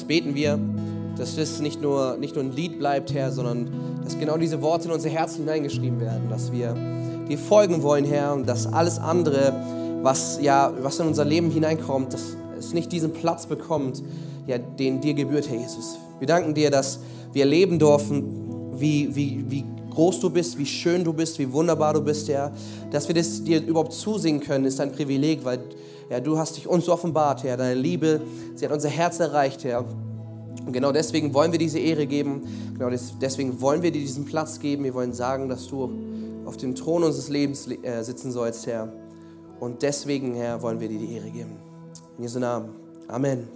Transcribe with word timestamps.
das 0.00 0.06
beten 0.06 0.34
wir, 0.34 0.58
dass 1.18 1.36
das 1.36 1.60
nicht 1.60 1.82
nur, 1.82 2.16
nicht 2.16 2.34
nur 2.34 2.42
ein 2.42 2.52
Lied 2.52 2.78
bleibt, 2.78 3.12
Herr, 3.12 3.30
sondern 3.30 3.70
dass 4.02 4.18
genau 4.18 4.38
diese 4.38 4.62
Worte 4.62 4.88
in 4.88 4.94
unser 4.94 5.10
Herz 5.10 5.36
hineingeschrieben 5.36 6.00
werden, 6.00 6.30
dass 6.30 6.50
wir 6.52 6.74
dir 7.28 7.36
folgen 7.36 7.82
wollen, 7.82 8.06
Herr, 8.06 8.32
und 8.32 8.48
dass 8.48 8.66
alles 8.66 8.98
andere, 8.98 9.52
was, 10.00 10.38
ja, 10.40 10.72
was 10.80 10.98
in 11.00 11.06
unser 11.06 11.26
Leben 11.26 11.50
hineinkommt, 11.50 12.14
dass 12.14 12.34
es 12.58 12.72
nicht 12.72 12.90
diesen 12.92 13.12
Platz 13.12 13.44
bekommt, 13.44 14.02
ja, 14.46 14.56
den 14.56 15.02
dir 15.02 15.12
gebührt, 15.12 15.50
Herr 15.50 15.58
Jesus. 15.58 15.98
Wir 16.18 16.26
danken 16.26 16.54
dir, 16.54 16.70
dass 16.70 17.00
wir 17.34 17.42
erleben 17.42 17.78
dürfen, 17.78 18.72
wie, 18.72 19.14
wie, 19.14 19.44
wie 19.50 19.64
groß 19.90 20.20
du 20.20 20.30
bist, 20.30 20.56
wie 20.56 20.64
schön 20.64 21.04
du 21.04 21.12
bist, 21.12 21.38
wie 21.38 21.52
wunderbar 21.52 21.92
du 21.92 22.00
bist, 22.00 22.26
Herr. 22.30 22.52
Dass 22.90 23.06
wir 23.06 23.14
das 23.14 23.44
dir 23.44 23.62
überhaupt 23.62 23.92
zusingen 23.92 24.40
können, 24.40 24.64
ist 24.64 24.80
ein 24.80 24.92
Privileg, 24.92 25.44
weil 25.44 25.58
ja, 26.10 26.18
du 26.18 26.36
hast 26.36 26.56
dich 26.56 26.66
uns 26.66 26.88
offenbart, 26.88 27.44
Herr. 27.44 27.56
Deine 27.56 27.80
Liebe, 27.80 28.20
sie 28.56 28.64
hat 28.64 28.72
unser 28.72 28.88
Herz 28.88 29.20
erreicht, 29.20 29.62
Herr. 29.62 29.84
Und 30.66 30.72
genau 30.72 30.90
deswegen 30.90 31.32
wollen 31.32 31.52
wir 31.52 31.58
diese 31.60 31.78
Ehre 31.78 32.06
geben. 32.06 32.42
Genau 32.76 32.90
deswegen 33.20 33.60
wollen 33.60 33.82
wir 33.82 33.92
dir 33.92 34.00
diesen 34.00 34.24
Platz 34.24 34.58
geben. 34.58 34.82
Wir 34.82 34.92
wollen 34.92 35.12
sagen, 35.12 35.48
dass 35.48 35.68
du 35.68 35.88
auf 36.46 36.56
dem 36.56 36.74
Thron 36.74 37.04
unseres 37.04 37.28
Lebens 37.28 37.68
äh, 37.68 38.02
sitzen 38.02 38.32
sollst, 38.32 38.66
Herr. 38.66 38.92
Und 39.60 39.82
deswegen, 39.82 40.34
Herr, 40.34 40.60
wollen 40.62 40.80
wir 40.80 40.88
dir 40.88 40.98
die 40.98 41.14
Ehre 41.14 41.30
geben. 41.30 41.56
In 42.18 42.24
Jesu 42.24 42.40
Namen. 42.40 42.70
Amen. 43.06 43.46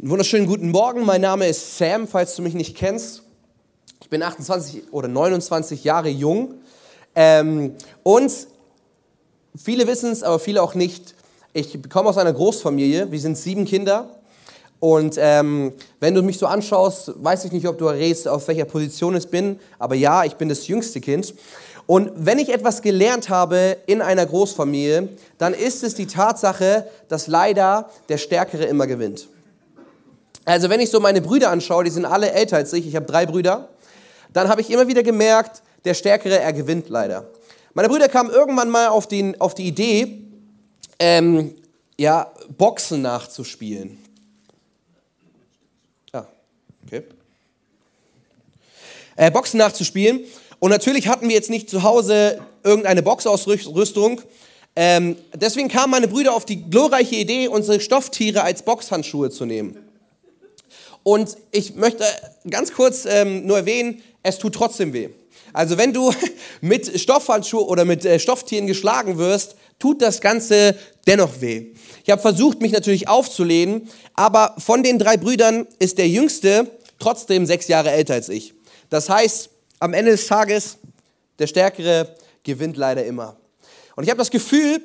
Einen 0.00 0.10
wunderschönen 0.10 0.46
guten 0.46 0.70
Morgen. 0.70 1.04
Mein 1.04 1.22
Name 1.22 1.48
ist 1.48 1.76
Sam, 1.76 2.06
falls 2.06 2.36
du 2.36 2.42
mich 2.42 2.54
nicht 2.54 2.76
kennst. 2.76 3.21
Bin 4.12 4.22
28 4.22 4.92
oder 4.92 5.08
29 5.08 5.84
Jahre 5.84 6.10
jung. 6.10 6.56
Ähm, 7.14 7.74
und 8.02 8.30
viele 9.56 9.86
wissen 9.86 10.12
es, 10.12 10.22
aber 10.22 10.38
viele 10.38 10.62
auch 10.62 10.74
nicht. 10.74 11.14
Ich 11.54 11.78
komme 11.88 12.10
aus 12.10 12.18
einer 12.18 12.34
Großfamilie. 12.34 13.10
Wir 13.10 13.18
sind 13.18 13.38
sieben 13.38 13.64
Kinder. 13.64 14.10
Und 14.80 15.16
ähm, 15.18 15.72
wenn 15.98 16.14
du 16.14 16.20
mich 16.20 16.36
so 16.36 16.46
anschaust, 16.46 17.24
weiß 17.24 17.46
ich 17.46 17.52
nicht, 17.52 17.66
ob 17.66 17.78
du 17.78 17.86
errätst, 17.86 18.28
auf 18.28 18.46
welcher 18.48 18.66
Position 18.66 19.16
ich 19.16 19.28
bin. 19.28 19.58
Aber 19.78 19.94
ja, 19.94 20.24
ich 20.24 20.34
bin 20.34 20.50
das 20.50 20.68
jüngste 20.68 21.00
Kind. 21.00 21.32
Und 21.86 22.12
wenn 22.14 22.38
ich 22.38 22.50
etwas 22.50 22.82
gelernt 22.82 23.30
habe 23.30 23.78
in 23.86 24.02
einer 24.02 24.26
Großfamilie, 24.26 25.08
dann 25.38 25.54
ist 25.54 25.84
es 25.84 25.94
die 25.94 26.06
Tatsache, 26.06 26.86
dass 27.08 27.28
leider 27.28 27.88
der 28.10 28.18
Stärkere 28.18 28.64
immer 28.64 28.86
gewinnt. 28.86 29.26
Also 30.44 30.68
wenn 30.68 30.80
ich 30.80 30.90
so 30.90 31.00
meine 31.00 31.22
Brüder 31.22 31.48
anschaue, 31.48 31.84
die 31.84 31.90
sind 31.90 32.04
alle 32.04 32.32
älter 32.32 32.58
als 32.58 32.74
ich, 32.74 32.86
ich 32.86 32.94
habe 32.94 33.06
drei 33.06 33.24
Brüder, 33.24 33.70
dann 34.32 34.48
habe 34.48 34.60
ich 34.60 34.70
immer 34.70 34.88
wieder 34.88 35.02
gemerkt, 35.02 35.62
der 35.84 35.94
Stärkere, 35.94 36.38
er 36.38 36.52
gewinnt 36.52 36.88
leider. 36.88 37.30
Meine 37.74 37.88
Brüder 37.88 38.08
kamen 38.08 38.30
irgendwann 38.30 38.70
mal 38.70 38.88
auf, 38.88 39.08
den, 39.08 39.40
auf 39.40 39.54
die 39.54 39.66
Idee, 39.66 40.18
ähm, 40.98 41.54
ja, 41.98 42.32
Boxen 42.56 43.02
nachzuspielen. 43.02 43.98
Ah, 46.12 46.26
okay. 46.86 47.02
Äh, 49.16 49.30
Boxen 49.30 49.58
nachzuspielen. 49.58 50.20
Und 50.58 50.70
natürlich 50.70 51.08
hatten 51.08 51.28
wir 51.28 51.34
jetzt 51.34 51.50
nicht 51.50 51.68
zu 51.68 51.82
Hause 51.82 52.40
irgendeine 52.62 53.02
Boxausrüstung. 53.02 54.20
Ähm, 54.76 55.16
deswegen 55.34 55.68
kamen 55.68 55.90
meine 55.90 56.08
Brüder 56.08 56.34
auf 56.34 56.44
die 56.44 56.70
glorreiche 56.70 57.16
Idee, 57.16 57.48
unsere 57.48 57.80
Stofftiere 57.80 58.42
als 58.42 58.62
Boxhandschuhe 58.62 59.30
zu 59.30 59.44
nehmen. 59.44 59.76
Und 61.02 61.36
ich 61.50 61.74
möchte 61.74 62.04
ganz 62.48 62.72
kurz 62.72 63.04
ähm, 63.06 63.46
nur 63.46 63.58
erwähnen, 63.58 64.02
es 64.22 64.38
tut 64.38 64.54
trotzdem 64.54 64.92
weh. 64.92 65.10
Also 65.52 65.78
wenn 65.78 65.92
du 65.92 66.12
mit 66.60 67.00
Stoffhandschuhen 67.00 67.66
oder 67.66 67.84
mit 67.84 68.04
äh, 68.04 68.18
Stofftieren 68.18 68.66
geschlagen 68.66 69.18
wirst, 69.18 69.56
tut 69.78 70.00
das 70.00 70.20
Ganze 70.20 70.76
dennoch 71.06 71.40
weh. 71.40 71.72
Ich 72.04 72.10
habe 72.10 72.22
versucht, 72.22 72.60
mich 72.60 72.72
natürlich 72.72 73.08
aufzulehnen, 73.08 73.88
aber 74.14 74.54
von 74.58 74.82
den 74.82 74.98
drei 74.98 75.16
Brüdern 75.16 75.66
ist 75.78 75.98
der 75.98 76.08
jüngste 76.08 76.70
trotzdem 76.98 77.46
sechs 77.46 77.68
Jahre 77.68 77.90
älter 77.90 78.14
als 78.14 78.28
ich. 78.28 78.54
Das 78.90 79.08
heißt, 79.08 79.50
am 79.80 79.94
Ende 79.94 80.12
des 80.12 80.26
Tages, 80.26 80.78
der 81.38 81.46
Stärkere 81.46 82.14
gewinnt 82.44 82.76
leider 82.76 83.04
immer. 83.04 83.36
Und 83.96 84.04
ich 84.04 84.10
habe 84.10 84.18
das 84.18 84.30
Gefühl, 84.30 84.80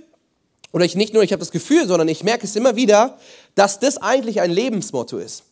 oder 0.71 0.85
ich 0.85 0.95
nicht 0.95 1.13
nur 1.13 1.23
ich 1.23 1.31
habe 1.31 1.39
das 1.39 1.51
Gefühl, 1.51 1.87
sondern 1.87 2.07
ich 2.07 2.23
merke 2.23 2.45
es 2.45 2.55
immer 2.55 2.75
wieder, 2.75 3.19
dass 3.55 3.79
das 3.79 3.97
eigentlich 3.97 4.41
ein 4.41 4.51
Lebensmotto 4.51 5.17
ist. 5.17 5.43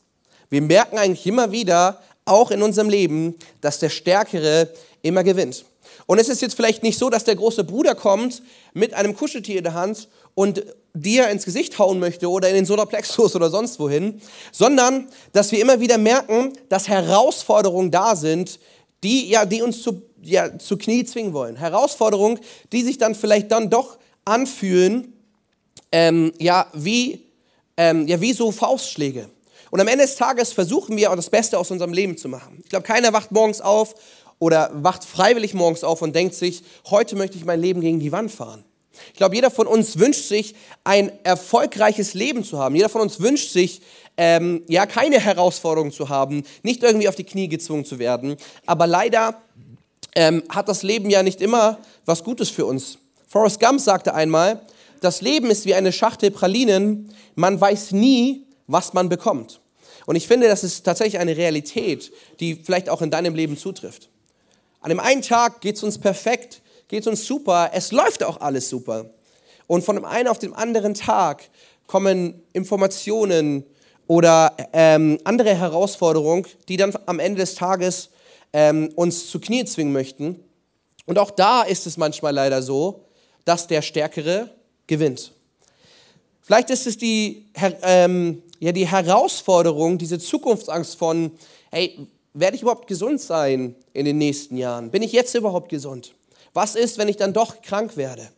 Wir 0.49 0.61
merken 0.61 0.97
eigentlich 0.97 1.25
immer 1.25 1.51
wieder, 1.51 2.01
auch 2.25 2.51
in 2.51 2.61
unserem 2.61 2.89
Leben, 2.89 3.35
dass 3.61 3.79
der 3.79 3.89
Stärkere 3.89 4.69
immer 5.01 5.23
gewinnt. 5.23 5.65
Und 6.07 6.19
es 6.19 6.29
ist 6.29 6.41
jetzt 6.41 6.55
vielleicht 6.55 6.83
nicht 6.83 6.99
so, 6.99 7.09
dass 7.09 7.23
der 7.23 7.35
große 7.35 7.63
Bruder 7.63 7.95
kommt 7.95 8.41
mit 8.73 8.93
einem 8.93 9.15
Kuscheltier 9.15 9.57
in 9.57 9.63
der 9.63 9.73
Hand 9.73 10.07
und 10.35 10.63
dir 10.93 11.29
ins 11.29 11.45
Gesicht 11.45 11.77
hauen 11.79 11.99
möchte 11.99 12.29
oder 12.29 12.49
in 12.49 12.55
den 12.55 12.65
Solarplexus 12.65 13.35
oder 13.35 13.49
sonst 13.49 13.79
wohin, 13.79 14.21
sondern 14.51 15.07
dass 15.33 15.51
wir 15.51 15.61
immer 15.61 15.79
wieder 15.79 15.97
merken, 15.97 16.53
dass 16.69 16.87
Herausforderungen 16.87 17.91
da 17.91 18.15
sind, 18.15 18.59
die, 19.03 19.29
ja, 19.29 19.45
die 19.45 19.61
uns 19.61 19.81
zu, 19.81 20.01
ja, 20.21 20.57
zu 20.57 20.77
Knie 20.77 21.05
zwingen 21.05 21.33
wollen. 21.33 21.55
Herausforderungen, 21.55 22.39
die 22.71 22.81
sich 22.81 22.97
dann 22.97 23.15
vielleicht 23.15 23.51
dann 23.51 23.69
doch 23.69 23.97
anfühlen, 24.25 25.13
ähm, 25.91 26.33
ja, 26.39 26.67
wie, 26.73 27.25
ähm, 27.77 28.07
ja, 28.07 28.19
wie 28.21 28.33
so 28.33 28.51
Faustschläge. 28.51 29.29
Und 29.75 29.81
am 29.81 29.89
Ende 29.89 30.05
des 30.05 30.15
Tages 30.15 30.53
versuchen 30.53 30.95
wir 30.95 31.11
auch 31.11 31.17
das 31.17 31.29
Beste 31.29 31.59
aus 31.59 31.69
unserem 31.69 31.91
Leben 31.91 32.15
zu 32.15 32.29
machen. 32.29 32.61
Ich 32.63 32.69
glaube, 32.69 32.87
keiner 32.87 33.11
wacht 33.11 33.33
morgens 33.33 33.59
auf 33.59 33.93
oder 34.39 34.71
wacht 34.73 35.03
freiwillig 35.03 35.53
morgens 35.53 35.83
auf 35.83 36.01
und 36.01 36.15
denkt 36.15 36.33
sich, 36.33 36.63
heute 36.89 37.17
möchte 37.17 37.35
ich 37.35 37.43
mein 37.43 37.59
Leben 37.59 37.81
gegen 37.81 37.99
die 37.99 38.13
Wand 38.13 38.31
fahren. 38.31 38.63
Ich 39.11 39.17
glaube, 39.17 39.35
jeder 39.35 39.51
von 39.51 39.67
uns 39.67 39.99
wünscht 39.99 40.29
sich, 40.29 40.55
ein 40.85 41.11
erfolgreiches 41.25 42.13
Leben 42.13 42.45
zu 42.45 42.57
haben. 42.57 42.73
Jeder 42.73 42.87
von 42.87 43.01
uns 43.01 43.19
wünscht 43.19 43.51
sich, 43.51 43.81
ähm, 44.15 44.63
ja, 44.69 44.85
keine 44.85 45.19
Herausforderungen 45.19 45.91
zu 45.91 46.07
haben, 46.07 46.43
nicht 46.63 46.81
irgendwie 46.81 47.09
auf 47.09 47.15
die 47.15 47.25
Knie 47.25 47.49
gezwungen 47.49 47.83
zu 47.83 47.99
werden. 47.99 48.37
Aber 48.65 48.87
leider 48.87 49.41
ähm, 50.15 50.41
hat 50.47 50.69
das 50.69 50.83
Leben 50.83 51.09
ja 51.09 51.21
nicht 51.21 51.41
immer 51.41 51.79
was 52.05 52.23
Gutes 52.23 52.49
für 52.49 52.65
uns. 52.65 52.97
Forrest 53.27 53.59
Gump 53.59 53.81
sagte 53.81 54.13
einmal, 54.13 54.61
das 55.01 55.19
Leben 55.19 55.51
ist 55.51 55.65
wie 55.65 55.73
eine 55.75 55.91
Schachtel 55.91 56.31
Pralinen, 56.31 57.13
man 57.35 57.59
weiß 57.59 57.91
nie, 57.91 58.45
was 58.67 58.93
man 58.93 59.09
bekommt. 59.09 59.59
Und 60.05 60.15
ich 60.15 60.27
finde, 60.27 60.47
das 60.47 60.63
ist 60.63 60.83
tatsächlich 60.83 61.19
eine 61.19 61.35
Realität, 61.35 62.11
die 62.39 62.55
vielleicht 62.55 62.89
auch 62.89 63.01
in 63.01 63.09
deinem 63.09 63.35
Leben 63.35 63.57
zutrifft. 63.57 64.09
An 64.81 64.89
dem 64.89 64.99
einen 64.99 65.21
Tag 65.21 65.61
geht 65.61 65.77
es 65.77 65.83
uns 65.83 65.97
perfekt, 65.97 66.61
geht 66.87 67.01
es 67.01 67.07
uns 67.07 67.25
super, 67.25 67.71
es 67.73 67.91
läuft 67.91 68.23
auch 68.23 68.39
alles 68.41 68.69
super. 68.69 69.09
Und 69.67 69.83
von 69.83 69.95
dem 69.95 70.05
einen 70.05 70.27
auf 70.27 70.37
den 70.37 70.53
anderen 70.53 70.93
Tag 70.93 71.49
kommen 71.87 72.43
Informationen 72.53 73.65
oder 74.07 74.55
ähm, 74.73 75.17
andere 75.23 75.55
Herausforderungen, 75.55 76.45
die 76.67 76.77
dann 76.77 76.93
am 77.07 77.19
Ende 77.19 77.41
des 77.41 77.55
Tages 77.55 78.09
ähm, 78.53 78.89
uns 78.95 79.29
zu 79.29 79.39
Knie 79.39 79.65
zwingen 79.65 79.91
möchten. 79.91 80.39
Und 81.07 81.17
auch 81.17 81.31
da 81.31 81.63
ist 81.63 81.87
es 81.87 81.97
manchmal 81.97 82.33
leider 82.33 82.61
so, 82.61 83.05
dass 83.43 83.67
der 83.67 83.81
Stärkere 83.81 84.49
gewinnt. 84.87 85.31
Vielleicht 86.41 86.69
ist 86.69 86.85
es 86.85 86.97
die, 86.97 87.47
ähm, 87.81 88.43
ja, 88.59 88.71
die 88.71 88.87
Herausforderung, 88.87 89.97
diese 89.97 90.19
Zukunftsangst 90.19 90.97
von, 90.97 91.31
hey, 91.71 92.07
werde 92.33 92.55
ich 92.55 92.61
überhaupt 92.61 92.87
gesund 92.87 93.21
sein 93.21 93.75
in 93.93 94.05
den 94.05 94.17
nächsten 94.17 94.57
Jahren? 94.57 94.91
Bin 94.91 95.01
ich 95.01 95.11
jetzt 95.11 95.33
überhaupt 95.35 95.69
gesund? 95.69 96.13
Was 96.53 96.75
ist, 96.75 96.97
wenn 96.97 97.07
ich 97.07 97.17
dann 97.17 97.33
doch 97.33 97.61
krank 97.61 97.97
werde? 97.97 98.29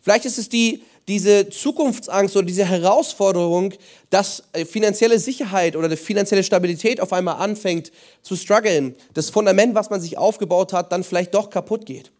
Vielleicht 0.00 0.24
ist 0.24 0.38
es 0.38 0.48
die, 0.48 0.82
diese 1.08 1.48
Zukunftsangst 1.48 2.36
oder 2.36 2.46
diese 2.46 2.64
Herausforderung, 2.64 3.74
dass 4.10 4.44
äh, 4.52 4.64
finanzielle 4.64 5.18
Sicherheit 5.18 5.74
oder 5.76 5.88
die 5.88 5.96
finanzielle 5.96 6.44
Stabilität 6.44 7.00
auf 7.00 7.12
einmal 7.12 7.36
anfängt 7.36 7.90
zu 8.22 8.36
strugglen. 8.36 8.94
Das 9.14 9.30
Fundament, 9.30 9.74
was 9.74 9.90
man 9.90 10.00
sich 10.00 10.18
aufgebaut 10.18 10.72
hat, 10.72 10.92
dann 10.92 11.02
vielleicht 11.02 11.34
doch 11.34 11.50
kaputt 11.50 11.86
geht. 11.86 12.12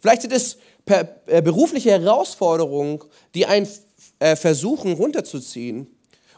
Vielleicht 0.00 0.22
sind 0.22 0.32
es 0.32 0.58
äh, 0.86 1.42
berufliche 1.42 1.90
Herausforderungen, 1.90 3.00
die 3.34 3.46
einen 3.46 3.68
äh, 4.20 4.36
versuchen 4.36 4.92
runterzuziehen. 4.92 5.88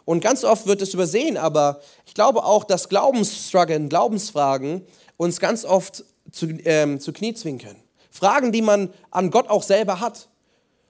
Und 0.05 0.21
ganz 0.21 0.45
oft 0.45 0.67
wird 0.67 0.83
es 0.83 0.95
übersehen, 0.95 1.37
aber 1.37 1.81
ich 2.07 2.15
glaube 2.15 2.45
auch, 2.45 2.65
dass 2.65 2.89
Glaubensstruggeln, 2.89 3.89
Glaubensfragen 3.89 4.87
uns 5.17 5.41
ganz 5.41 5.65
oft 5.65 6.05
zu, 6.33 6.47
ähm, 6.65 7.01
zu 7.01 7.13
Knie 7.13 7.35
zwingen 7.35 7.61
können. 7.61 7.83
Fragen, 8.11 8.53
die 8.53 8.63
man 8.63 8.93
an 9.11 9.31
Gott 9.31 9.49
auch 9.49 9.63
selber 9.63 10.01
hat. 10.01 10.29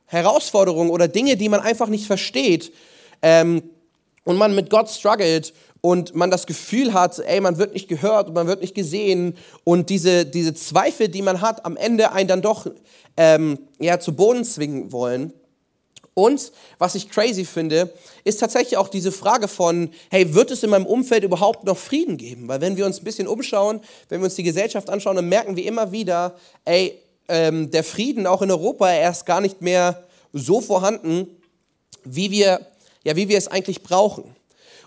Herausforderungen 0.06 0.90
oder 0.90 1.06
Dinge, 1.06 1.36
die 1.36 1.48
man 1.48 1.60
einfach 1.60 1.88
nicht 1.88 2.06
versteht. 2.06 2.72
Ähm, 3.22 3.62
und 4.24 4.36
man 4.36 4.54
mit 4.54 4.70
Gott 4.70 4.88
struggelt 4.90 5.52
und 5.80 6.14
man 6.14 6.30
das 6.30 6.46
Gefühl 6.46 6.92
hat, 6.92 7.18
ey, 7.18 7.40
man 7.40 7.58
wird 7.58 7.74
nicht 7.74 7.88
gehört 7.88 8.28
und 8.28 8.34
man 8.34 8.46
wird 8.46 8.60
nicht 8.60 8.74
gesehen 8.74 9.36
und 9.64 9.88
diese, 9.88 10.26
diese 10.26 10.54
Zweifel, 10.54 11.08
die 11.08 11.22
man 11.22 11.40
hat, 11.40 11.64
am 11.64 11.76
Ende 11.76 12.12
einen 12.12 12.28
dann 12.28 12.42
doch 12.42 12.66
ähm, 13.16 13.58
ja, 13.78 13.98
zu 13.98 14.14
Boden 14.14 14.44
zwingen 14.44 14.92
wollen. 14.92 15.32
Und 16.14 16.52
was 16.78 16.94
ich 16.94 17.08
crazy 17.08 17.44
finde, 17.44 17.92
ist 18.24 18.40
tatsächlich 18.40 18.76
auch 18.76 18.88
diese 18.88 19.12
Frage 19.12 19.48
von, 19.48 19.90
hey, 20.10 20.34
wird 20.34 20.50
es 20.50 20.62
in 20.62 20.70
meinem 20.70 20.86
Umfeld 20.86 21.24
überhaupt 21.24 21.64
noch 21.64 21.78
Frieden 21.78 22.16
geben? 22.16 22.48
Weil 22.48 22.60
wenn 22.60 22.76
wir 22.76 22.86
uns 22.86 23.00
ein 23.00 23.04
bisschen 23.04 23.28
umschauen, 23.28 23.80
wenn 24.08 24.20
wir 24.20 24.24
uns 24.24 24.34
die 24.34 24.42
Gesellschaft 24.42 24.90
anschauen, 24.90 25.16
dann 25.16 25.28
merken 25.28 25.56
wir 25.56 25.64
immer 25.64 25.92
wieder, 25.92 26.36
ey, 26.64 27.00
ähm, 27.28 27.70
der 27.70 27.84
Frieden 27.84 28.26
auch 28.26 28.42
in 28.42 28.50
Europa 28.50 28.92
erst 28.92 29.24
gar 29.24 29.40
nicht 29.40 29.60
mehr 29.62 30.04
so 30.32 30.60
vorhanden, 30.60 31.28
wie 32.04 32.30
wir, 32.30 32.66
ja, 33.04 33.14
wie 33.16 33.28
wir 33.28 33.38
es 33.38 33.48
eigentlich 33.48 33.82
brauchen. 33.82 34.24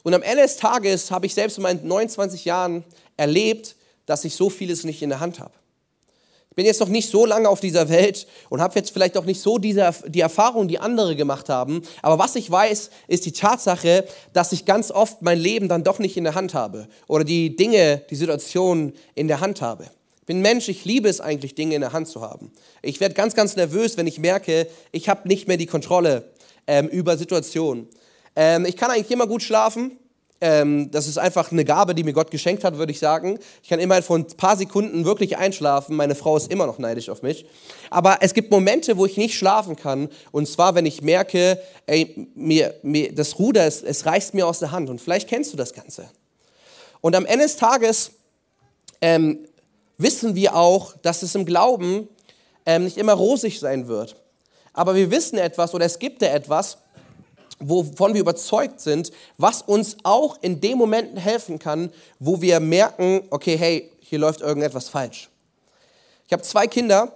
Und 0.03 0.13
am 0.13 0.21
Ende 0.21 0.43
des 0.43 0.57
Tages 0.57 1.09
habe 1.09 1.25
ich 1.25 1.33
selbst 1.33 1.57
in 1.57 1.63
meinen 1.63 1.87
29 1.87 2.43
Jahren 2.43 2.83
erlebt, 3.15 3.75
dass 4.05 4.25
ich 4.25 4.35
so 4.35 4.49
vieles 4.49 4.83
nicht 4.83 5.01
in 5.01 5.09
der 5.09 5.21
Hand 5.21 5.39
habe. 5.39 5.53
Ich 6.53 6.55
bin 6.55 6.67
jetzt 6.67 6.81
noch 6.81 6.89
nicht 6.89 7.09
so 7.09 7.25
lange 7.25 7.49
auf 7.49 7.61
dieser 7.61 7.89
Welt 7.89 8.27
und 8.51 8.61
habe 8.61 8.75
jetzt 8.75 8.91
vielleicht 8.91 9.17
auch 9.17 9.25
nicht 9.25 9.41
so 9.41 9.57
diese, 9.57 9.89
die 10.05 10.19
Erfahrung, 10.19 10.67
die 10.67 10.77
andere 10.77 11.15
gemacht 11.15 11.49
haben. 11.49 11.81
Aber 12.03 12.19
was 12.19 12.35
ich 12.35 12.51
weiß, 12.51 12.91
ist 13.07 13.25
die 13.25 13.31
Tatsache, 13.31 14.05
dass 14.33 14.51
ich 14.51 14.63
ganz 14.63 14.91
oft 14.91 15.23
mein 15.23 15.39
Leben 15.39 15.67
dann 15.67 15.83
doch 15.83 15.97
nicht 15.97 16.15
in 16.15 16.25
der 16.25 16.35
Hand 16.35 16.53
habe 16.53 16.87
oder 17.07 17.23
die 17.23 17.55
Dinge, 17.55 18.03
die 18.11 18.15
Situationen 18.15 18.93
in 19.15 19.27
der 19.27 19.39
Hand 19.39 19.63
habe. 19.63 19.85
Ich 20.19 20.27
bin 20.27 20.41
Mensch, 20.41 20.69
ich 20.69 20.85
liebe 20.85 21.09
es 21.09 21.21
eigentlich, 21.21 21.55
Dinge 21.55 21.73
in 21.73 21.81
der 21.81 21.91
Hand 21.91 22.07
zu 22.07 22.21
haben. 22.21 22.51
Ich 22.83 22.99
werde 22.99 23.15
ganz, 23.15 23.33
ganz 23.33 23.55
nervös, 23.55 23.97
wenn 23.97 24.05
ich 24.05 24.19
merke, 24.19 24.67
ich 24.91 25.09
habe 25.09 25.27
nicht 25.27 25.47
mehr 25.47 25.57
die 25.57 25.65
Kontrolle 25.65 26.33
ähm, 26.67 26.87
über 26.87 27.17
Situationen. 27.17 27.87
Ähm, 28.35 28.65
ich 28.65 28.77
kann 28.77 28.91
eigentlich 28.91 29.09
immer 29.09 29.25
gut 29.25 29.41
schlafen, 29.41 29.97
ähm, 30.43 30.91
das 30.91 31.07
ist 31.07 31.17
einfach 31.17 31.53
eine 31.53 31.63
Gabe, 31.63 31.95
die 31.95 32.03
mir 32.03 32.11
Gott 32.11 32.29
geschenkt 32.29 32.65
hat, 32.65 32.77
würde 32.77 32.91
ich 32.91 32.99
sagen. 32.99 33.39
Ich 33.63 33.69
kann 33.69 33.79
immer 33.79 34.01
von 34.01 34.21
ein 34.23 34.37
paar 34.37 34.57
Sekunden 34.57 35.05
wirklich 35.05 35.37
einschlafen. 35.37 35.95
Meine 35.95 36.15
Frau 36.15 36.35
ist 36.35 36.51
immer 36.51 36.67
noch 36.67 36.79
neidisch 36.79 37.07
auf 37.07 37.21
mich. 37.21 37.45
Aber 37.89 38.17
es 38.19 38.33
gibt 38.33 38.51
Momente, 38.51 38.97
wo 38.97 39.05
ich 39.05 39.15
nicht 39.15 39.37
schlafen 39.37 39.77
kann. 39.77 40.09
Und 40.31 40.49
zwar, 40.49 40.75
wenn 40.75 40.85
ich 40.85 41.01
merke, 41.01 41.61
ey, 41.85 42.27
mir, 42.35 42.75
mir, 42.83 43.15
das 43.15 43.39
Ruder, 43.39 43.65
es, 43.65 43.81
es 43.81 44.05
reißt 44.05 44.33
mir 44.33 44.45
aus 44.45 44.59
der 44.59 44.71
Hand. 44.71 44.89
Und 44.89 44.99
vielleicht 44.99 45.29
kennst 45.29 45.53
du 45.53 45.57
das 45.57 45.73
Ganze. 45.73 46.09
Und 46.99 47.15
am 47.15 47.25
Ende 47.25 47.45
des 47.45 47.55
Tages 47.55 48.11
ähm, 48.99 49.47
wissen 49.97 50.35
wir 50.35 50.57
auch, 50.57 50.93
dass 51.03 51.23
es 51.23 51.35
im 51.35 51.45
Glauben 51.45 52.09
ähm, 52.65 52.83
nicht 52.83 52.97
immer 52.97 53.13
rosig 53.13 53.61
sein 53.61 53.87
wird. 53.87 54.17
Aber 54.73 54.93
wir 54.95 55.09
wissen 55.09 55.37
etwas 55.37 55.73
oder 55.73 55.85
es 55.85 55.99
gibt 55.99 56.21
da 56.21 56.25
etwas, 56.25 56.79
wovon 57.69 58.13
wir 58.13 58.21
überzeugt 58.21 58.79
sind, 58.79 59.11
was 59.37 59.61
uns 59.61 59.97
auch 60.03 60.37
in 60.41 60.61
den 60.61 60.77
Momenten 60.77 61.17
helfen 61.17 61.59
kann, 61.59 61.91
wo 62.19 62.41
wir 62.41 62.59
merken, 62.59 63.23
okay, 63.29 63.57
hey, 63.57 63.91
hier 63.99 64.19
läuft 64.19 64.41
irgendetwas 64.41 64.89
falsch. 64.89 65.29
Ich 66.27 66.33
habe 66.33 66.43
zwei 66.43 66.67
Kinder, 66.67 67.11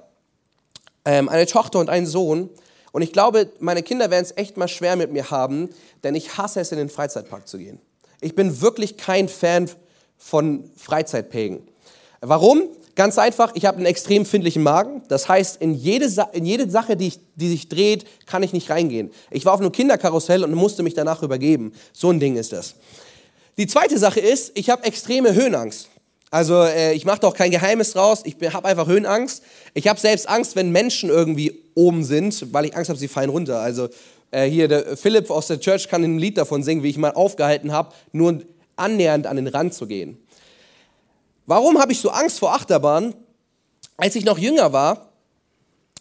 ähm, 1.06 1.30
eine 1.30 1.46
Tochter 1.46 1.80
und 1.80 1.90
einen 1.90 2.06
Sohn. 2.06 2.50
Und 2.92 3.02
ich 3.02 3.14
glaube, 3.14 3.52
meine 3.60 3.84
Kinder 3.84 4.10
werden 4.10 4.24
es 4.24 4.36
echt 4.36 4.58
mal 4.58 4.68
schwer 4.68 4.96
mit 4.96 5.12
mir 5.12 5.30
haben, 5.30 5.70
denn 6.04 6.16
ich 6.16 6.38
hasse 6.38 6.60
es, 6.60 6.72
in 6.72 6.78
den 6.78 6.90
Freizeitpark 6.90 7.48
zu 7.48 7.58
gehen. 7.58 7.80
Ich 8.22 8.36
bin 8.36 8.62
wirklich 8.62 8.98
kein 8.98 9.30
Fan 9.30 9.70
von 10.18 10.70
Freizeitpägen. 10.76 11.68
Warum? 12.22 12.64
Ganz 12.98 13.20
einfach, 13.20 13.52
ich 13.54 13.66
habe 13.66 13.78
einen 13.78 13.86
extrem 13.86 14.24
empfindlichen 14.24 14.64
Magen. 14.64 15.04
Das 15.08 15.30
heißt, 15.30 15.62
in 15.62 15.76
jede, 15.76 16.10
Sa 16.10 16.24
in 16.34 16.48
jede 16.48 16.68
Sache, 16.68 16.98
die, 16.98 17.10
ich, 17.10 17.20
die 17.36 17.48
sich 17.48 17.70
dreht, 17.70 18.06
kann 18.26 18.42
ich 18.42 18.54
nicht 18.54 18.72
reingehen. 18.72 19.12
Ich 19.30 19.46
war 19.46 19.54
auf 19.54 19.62
einem 19.62 19.72
Kinderkarussell 19.72 20.44
und 20.44 20.52
musste 20.56 20.82
mich 20.82 20.96
danach 20.96 21.22
übergeben. 21.22 21.74
So 21.94 22.10
ein 22.10 22.20
Ding 22.20 22.38
ist 22.38 22.54
das. 22.54 22.74
Die 23.56 23.68
zweite 23.68 24.00
Sache 24.00 24.20
ist, 24.20 24.52
ich 24.56 24.72
habe 24.72 24.84
extreme 24.84 25.36
Höhenangst. 25.36 25.90
Also 26.32 26.64
äh, 26.64 26.94
ich 26.94 27.06
mache 27.06 27.20
doch 27.20 27.36
kein 27.36 27.52
Geheimnis 27.52 27.92
draus, 27.92 28.24
ich 28.26 28.36
habe 28.52 28.68
einfach 28.68 28.88
Höhenangst. 28.88 29.44
Ich 29.76 29.88
habe 29.88 30.00
selbst 30.00 30.28
Angst, 30.28 30.56
wenn 30.56 30.72
Menschen 30.72 31.12
irgendwie 31.12 31.62
oben 31.76 32.04
sind, 32.04 32.52
weil 32.52 32.66
ich 32.66 32.76
Angst 32.76 32.90
habe, 32.90 32.98
sie 32.98 33.08
fallen 33.08 33.30
runter. 33.30 33.60
Also 33.60 33.90
äh, 34.32 34.50
hier, 34.50 34.68
der 34.68 34.98
Philipp 34.98 35.30
aus 35.30 35.46
der 35.46 35.60
Church 35.60 35.88
kann 35.88 36.04
ein 36.04 36.18
Lied 36.18 36.40
davon 36.40 36.64
singen, 36.64 36.82
wie 36.82 36.90
ich 36.90 36.98
mal 36.98 37.12
aufgehalten 37.12 37.72
habe, 37.72 37.94
nur 38.12 38.40
annähernd 38.76 39.28
an 39.28 39.36
den 39.36 39.48
Rand 39.48 39.76
zu 39.76 39.86
gehen. 39.86 40.18
Warum 41.48 41.80
habe 41.80 41.94
ich 41.94 42.02
so 42.02 42.10
Angst 42.10 42.40
vor 42.40 42.54
Achterbahnen? 42.54 43.16
Als 43.96 44.16
ich 44.16 44.26
noch 44.26 44.38
jünger 44.38 44.74
war, 44.74 45.14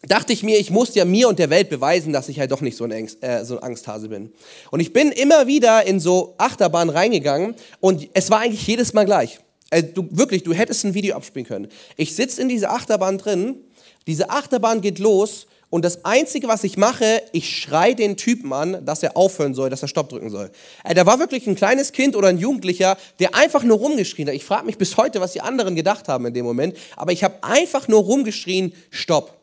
dachte 0.03 0.33
ich 0.33 0.43
mir, 0.43 0.59
ich 0.59 0.71
muss 0.73 0.95
ja 0.97 1.05
mir 1.05 1.29
und 1.29 1.39
der 1.39 1.51
Welt 1.51 1.71
beweisen, 1.71 2.13
dass 2.13 2.29
ich 2.29 2.41
halt 2.41 2.51
doch 2.51 2.61
nicht 2.61 2.77
so 2.77 2.83
ein, 2.83 2.93
Angst, 2.93 3.23
äh, 3.23 3.45
so 3.45 3.57
ein 3.57 3.63
Angsthase 3.63 4.09
bin. 4.09 4.33
Und 4.73 4.81
ich 4.81 4.93
bin 4.93 5.13
immer 5.13 5.47
wieder 5.47 5.87
in 5.87 6.01
so 6.01 6.35
Achterbahnen 6.37 6.95
reingegangen 6.95 7.55
und 7.79 8.09
es 8.13 8.29
war 8.31 8.41
eigentlich 8.41 8.67
jedes 8.67 8.93
Mal 8.93 9.05
gleich. 9.05 9.39
Also 9.71 9.87
du, 9.87 10.09
wirklich, 10.11 10.43
du 10.43 10.53
hättest 10.53 10.85
ein 10.85 10.95
Video 10.95 11.15
abspielen 11.15 11.47
können. 11.47 11.69
Ich 11.97 12.17
sitze 12.17 12.43
in 12.43 12.49
dieser 12.49 12.73
Achterbahn 12.73 13.17
drin, 13.17 13.61
diese 14.09 14.31
Achterbahn 14.31 14.81
geht 14.81 14.99
los 14.99 15.47
und 15.69 15.85
das 15.85 16.05
Einzige, 16.05 16.47
was 16.47 16.63
ich 16.63 16.77
mache, 16.77 17.23
ich 17.33 17.59
schreie 17.59 17.97
den 17.97 18.17
Typen 18.17 18.53
an, 18.53 18.85
dass 18.87 19.03
er 19.03 19.17
aufhören 19.17 19.53
soll, 19.53 19.69
dass 19.69 19.83
er 19.83 19.89
Stopp 19.89 20.09
drücken 20.09 20.31
soll. 20.31 20.51
Äh, 20.85 20.95
da 20.95 21.07
war 21.07 21.19
wirklich 21.19 21.47
ein 21.49 21.57
kleines 21.57 21.91
Kind 21.93 22.15
oder 22.15 22.29
ein 22.29 22.39
Jugendlicher, 22.39 22.97
der 23.19 23.35
einfach 23.35 23.65
nur 23.65 23.79
rumgeschrien 23.79 24.29
hat. 24.29 24.35
Ich 24.35 24.45
frage 24.45 24.65
mich 24.65 24.79
bis 24.79 24.97
heute, 24.97 25.21
was 25.21 25.33
die 25.33 25.41
anderen 25.41 25.75
gedacht 25.75 26.07
haben 26.07 26.25
in 26.27 26.35
dem 26.35 26.45
Moment. 26.45 26.77
Aber 26.95 27.11
ich 27.11 27.25
habe 27.25 27.43
einfach 27.43 27.89
nur 27.89 28.03
rumgeschrien, 28.03 28.73
Stopp. 28.91 29.37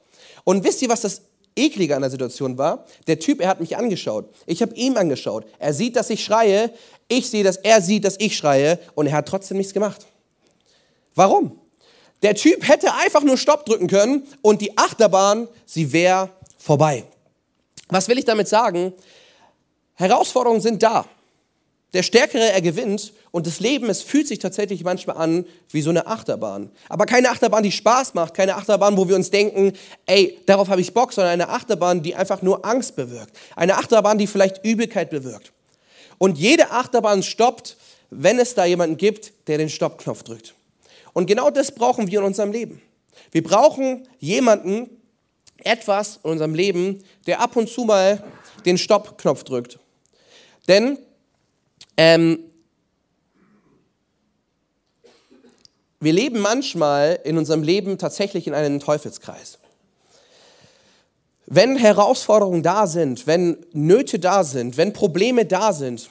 Und 0.46 0.64
wisst 0.64 0.81
ihr, 0.81 0.90
was 0.90 1.02
das 1.02 1.24
Eklige 1.56 1.96
an 1.96 2.02
der 2.02 2.12
Situation 2.12 2.58
war? 2.58 2.86
Der 3.08 3.19
Typ, 3.19 3.42
er 3.42 3.50
hat 3.50 3.60
mich 3.60 3.76
angeschaut. 3.76 4.34
Ich 4.46 4.62
habe 4.62 4.74
ihm 4.76 4.96
angeschaut. 4.96 5.46
Er 5.60 5.74
sieht, 5.74 5.98
dass 5.98 6.10
ich 6.10 6.24
schreie. 6.24 6.72
Ich 7.10 7.30
sehe, 7.30 7.44
dass 7.44 7.58
er 7.58 7.81
sieht, 7.81 8.06
dass 8.06 8.16
ich 8.19 8.38
schreie. 8.38 8.80
Und 8.96 9.08
er 9.08 9.14
hat 9.14 9.28
trotzdem 9.28 9.58
nichts 9.58 9.74
gemacht. 9.74 10.08
Warum? 11.16 11.60
Der 12.24 12.36
Typ 12.36 12.68
hätte 12.68 12.94
einfach 12.94 13.22
nur 13.22 13.38
Stopp 13.38 13.66
drücken 13.66 13.88
können 13.88 14.24
und 14.42 14.62
die 14.62 14.78
Achterbahn, 14.78 15.48
sie 15.66 15.92
wäre 15.92 16.30
vorbei. 16.58 17.04
Was 17.90 18.08
will 18.08 18.18
ich 18.18 18.25
damit 18.25 18.48
sagen? 18.48 18.94
Herausforderungen 19.96 20.62
sind 20.62 20.81
da. 20.81 21.06
Der 21.94 22.02
Stärkere, 22.02 22.52
er 22.52 22.62
gewinnt 22.62 23.14
und 23.30 23.46
das 23.46 23.60
Leben, 23.60 23.88
es 23.88 24.02
fühlt 24.02 24.28
sich 24.28 24.40
tatsächlich 24.40 24.84
manchmal 24.84 25.18
an 25.18 25.46
wie 25.70 25.84
so 25.84 25.92
eine 25.92 26.08
Achterbahn. 26.08 26.72
Aber 26.90 27.06
keine 27.06 27.30
Achterbahn, 27.30 27.62
die 27.62 27.72
Spaß 27.72 28.16
macht, 28.16 28.34
keine 28.34 28.56
Achterbahn, 28.56 28.98
wo 28.98 29.08
wir 29.08 29.16
uns 29.16 29.30
denken, 29.30 29.74
ey, 30.08 30.40
darauf 30.48 30.69
habe 30.69 30.81
ich 30.81 30.94
Bock, 30.94 31.14
sondern 31.14 31.34
eine 31.34 31.50
Achterbahn, 31.50 32.02
die 32.02 32.16
einfach 32.16 32.42
nur 32.42 32.66
Angst 32.66 32.96
bewirkt. 32.96 33.38
Eine 33.56 33.78
Achterbahn, 33.78 34.18
die 34.18 34.26
vielleicht 34.26 34.66
Übelkeit 34.66 35.12
bewirkt. 35.12 35.52
Und 36.18 36.40
jede 36.40 36.72
Achterbahn 36.72 37.22
stoppt, 37.22 37.78
wenn 38.10 38.40
es 38.40 38.56
da 38.56 38.66
jemanden 38.66 38.98
gibt, 38.98 39.34
der 39.48 39.60
den 39.60 39.69
Stoppknopf 39.69 40.24
drückt. 40.24 40.56
Und 41.13 41.27
genau 41.27 41.50
das 41.50 41.74
brauchen 41.74 42.07
wir 42.07 42.19
in 42.19 42.25
unserem 42.25 42.51
Leben. 42.51 42.81
Wir 43.31 43.44
brauchen 43.44 44.07
jemanden, 44.19 44.89
etwas 45.63 46.19
in 46.24 46.31
unserem 46.31 46.56
Leben, 46.56 47.04
der 47.25 47.39
ab 47.39 47.56
und 47.56 47.69
zu 47.69 47.86
mal 47.86 48.24
den 48.65 48.77
Stoppknopf 48.77 49.44
drückt. 49.44 49.80
Denn 50.68 50.98
ähm, 51.98 52.39
wir 56.00 56.13
leben 56.13 56.39
manchmal 56.39 57.19
in 57.24 57.38
unserem 57.38 57.64
Leben 57.64 57.97
tatsächlich 57.97 58.47
in 58.47 58.54
einem 58.54 58.80
Teufelskreis. 58.80 59.59
Wenn 61.45 61.76
Herausforderungen 61.76 62.64
da 62.64 62.88
sind, 62.88 63.28
wenn 63.28 63.66
Nöte 63.73 64.18
da 64.19 64.44
sind, 64.44 64.78
wenn 64.78 64.94
Probleme 64.94 65.45
da 65.45 65.71
sind, 65.73 66.09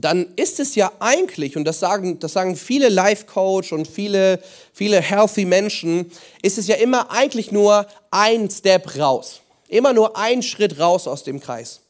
dann 0.00 0.32
ist 0.36 0.60
es 0.60 0.74
ja 0.74 0.92
eigentlich, 1.00 1.56
und 1.56 1.64
das 1.64 1.80
sagen, 1.80 2.18
das 2.20 2.32
sagen 2.32 2.56
viele 2.56 2.88
Life 2.88 3.26
Coach 3.26 3.72
und 3.72 3.88
viele, 3.88 4.40
viele 4.72 5.00
healthy 5.00 5.44
Menschen, 5.44 6.10
ist 6.42 6.58
es 6.58 6.68
ja 6.68 6.76
immer 6.76 7.10
eigentlich 7.10 7.50
nur 7.52 7.86
ein 8.10 8.48
Step 8.50 8.98
raus. 8.98 9.40
Immer 9.68 9.92
nur 9.92 10.16
ein 10.16 10.42
Schritt 10.42 10.78
raus 10.78 11.06
aus 11.06 11.24
dem 11.24 11.40
Kreis. 11.40 11.80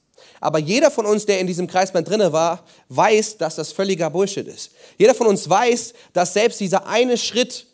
Aber 0.40 0.58
jeder 0.58 0.90
von 0.90 1.06
uns, 1.06 1.26
der 1.26 1.40
in 1.40 1.46
diesem 1.46 1.66
Kreis 1.66 1.92
mal 1.92 2.02
drinne 2.02 2.32
war, 2.32 2.64
weiß, 2.88 3.38
dass 3.38 3.56
das 3.56 3.72
völliger 3.72 4.10
Bullshit 4.10 4.46
ist. 4.46 4.70
Jeder 4.96 5.14
von 5.14 5.26
uns 5.26 5.48
weiß, 5.48 5.94
dass 6.12 6.32
selbst 6.32 6.60
dieser 6.60 6.86
eine 6.86 7.18
Schritt 7.18 7.66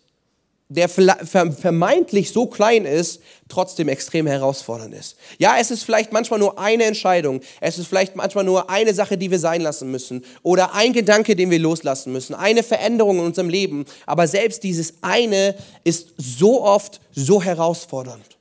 der 0.75 0.89
vermeintlich 0.89 2.33
so 2.33 2.47
klein 2.47 2.85
ist, 2.85 3.21
trotzdem 3.49 3.89
extrem 3.89 4.27
herausfordernd 4.27 4.93
ist. 4.95 5.17
Ja, 5.39 5.57
es 5.61 5.71
ist 5.71 5.85
vielleicht 5.85 6.13
manchmal 6.13 6.41
nur 6.41 6.59
eine 6.59 6.85
Entscheidung, 6.85 7.41
es 7.61 7.79
ist 7.79 7.87
vielleicht 7.87 8.17
manchmal 8.17 8.45
nur 8.45 8.69
eine 8.71 8.93
Sache, 8.93 9.17
die 9.17 9.31
wir 9.31 9.39
sein 9.39 9.61
lassen 9.61 9.91
müssen 9.91 10.25
oder 10.43 10.75
ein 10.75 10.93
Gedanke, 10.93 11.37
den 11.37 11.51
wir 11.51 11.59
loslassen 11.59 12.13
müssen, 12.13 12.35
eine 12.35 12.63
Veränderung 12.63 13.19
in 13.19 13.25
unserem 13.27 13.49
Leben, 13.49 13.85
aber 14.07 14.27
selbst 14.27 14.65
dieses 14.65 14.95
eine 15.03 15.55
ist 15.85 16.09
so 16.17 16.63
oft 16.63 17.01
so 17.13 17.41
herausfordernd. 17.43 18.39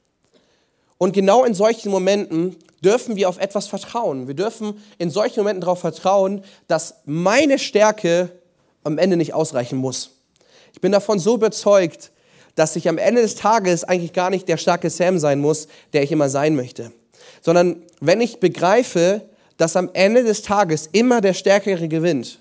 Und 0.98 1.14
genau 1.14 1.44
in 1.44 1.54
solchen 1.54 1.92
Momenten 1.92 2.56
dürfen 2.84 3.16
wir 3.16 3.30
auf 3.30 3.38
etwas 3.38 3.68
vertrauen. 3.68 4.28
Wir 4.28 4.36
dürfen 4.36 4.82
in 4.98 5.10
solchen 5.10 5.42
Momenten 5.42 5.62
darauf 5.62 5.80
vertrauen, 5.80 6.44
dass 6.68 6.96
meine 7.06 7.60
Stärke 7.60 8.30
am 8.84 8.98
Ende 8.98 9.18
nicht 9.18 9.34
ausreichen 9.34 9.78
muss. 9.78 10.12
Ich 10.74 10.82
bin 10.82 10.92
davon 10.92 11.20
so 11.20 11.36
überzeugt, 11.36 12.12
dass 12.56 12.76
ich 12.76 12.88
am 12.88 12.98
Ende 12.98 13.22
des 13.22 13.36
Tages 13.36 13.84
eigentlich 13.84 14.14
gar 14.14 14.30
nicht 14.30 14.48
der 14.48 14.58
starke 14.58 14.90
Sam 14.90 15.20
sein 15.20 15.40
muss, 15.40 15.68
der 15.94 16.04
ich 16.04 16.12
immer 16.12 16.30
sein 16.30 16.56
möchte. 16.56 16.92
Sondern 17.42 17.84
wenn 18.00 18.22
ich 18.22 18.40
begreife, 18.40 19.22
dass 19.58 19.76
am 19.76 19.90
Ende 19.94 20.24
des 20.24 20.42
Tages 20.42 20.90
immer 20.92 21.22
der 21.22 21.34
Stärkere 21.34 21.88
gewinnt, 21.88 22.40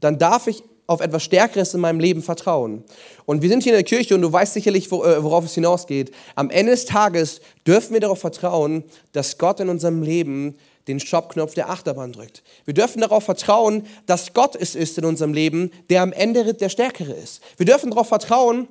dann 0.00 0.18
darf 0.18 0.46
ich 0.46 0.62
auf 0.86 1.00
etwas 1.00 1.22
Stärkeres 1.22 1.72
in 1.72 1.80
meinem 1.80 2.00
Leben 2.00 2.20
vertrauen. 2.20 2.82
Und 3.24 3.42
wir 3.42 3.48
sind 3.48 3.62
hier 3.62 3.72
in 3.72 3.76
der 3.76 3.84
Kirche 3.84 4.16
und 4.16 4.22
du 4.22 4.32
weißt 4.32 4.54
sicherlich, 4.54 4.86
äh, 4.86 5.22
worauf 5.22 5.44
es 5.44 5.54
hinausgeht. 5.54 6.10
Am 6.34 6.50
Ende 6.50 6.72
des 6.72 6.84
Tages 6.84 7.40
dürfen 7.64 7.92
wir 7.92 8.00
darauf 8.00 8.18
vertrauen, 8.18 8.82
dass 9.12 9.38
Gott 9.38 9.60
in 9.60 9.68
unserem 9.68 10.02
Leben 10.02 10.56
den 10.88 10.98
Stoppknopf 10.98 11.54
der 11.54 11.70
Achterbahn 11.70 12.12
drückt. 12.12 12.42
Wir 12.64 12.74
dürfen 12.74 13.00
darauf 13.00 13.22
vertrauen, 13.22 13.86
dass 14.06 14.34
Gott 14.34 14.56
es 14.56 14.74
ist 14.74 14.98
in 14.98 15.04
unserem 15.04 15.32
Leben, 15.32 15.70
der 15.90 16.02
am 16.02 16.12
Ende 16.12 16.54
der 16.54 16.68
Stärkere 16.68 17.12
ist. 17.12 17.40
Wir 17.56 17.66
dürfen 17.66 17.90
darauf 17.90 18.08
vertrauen, 18.08 18.66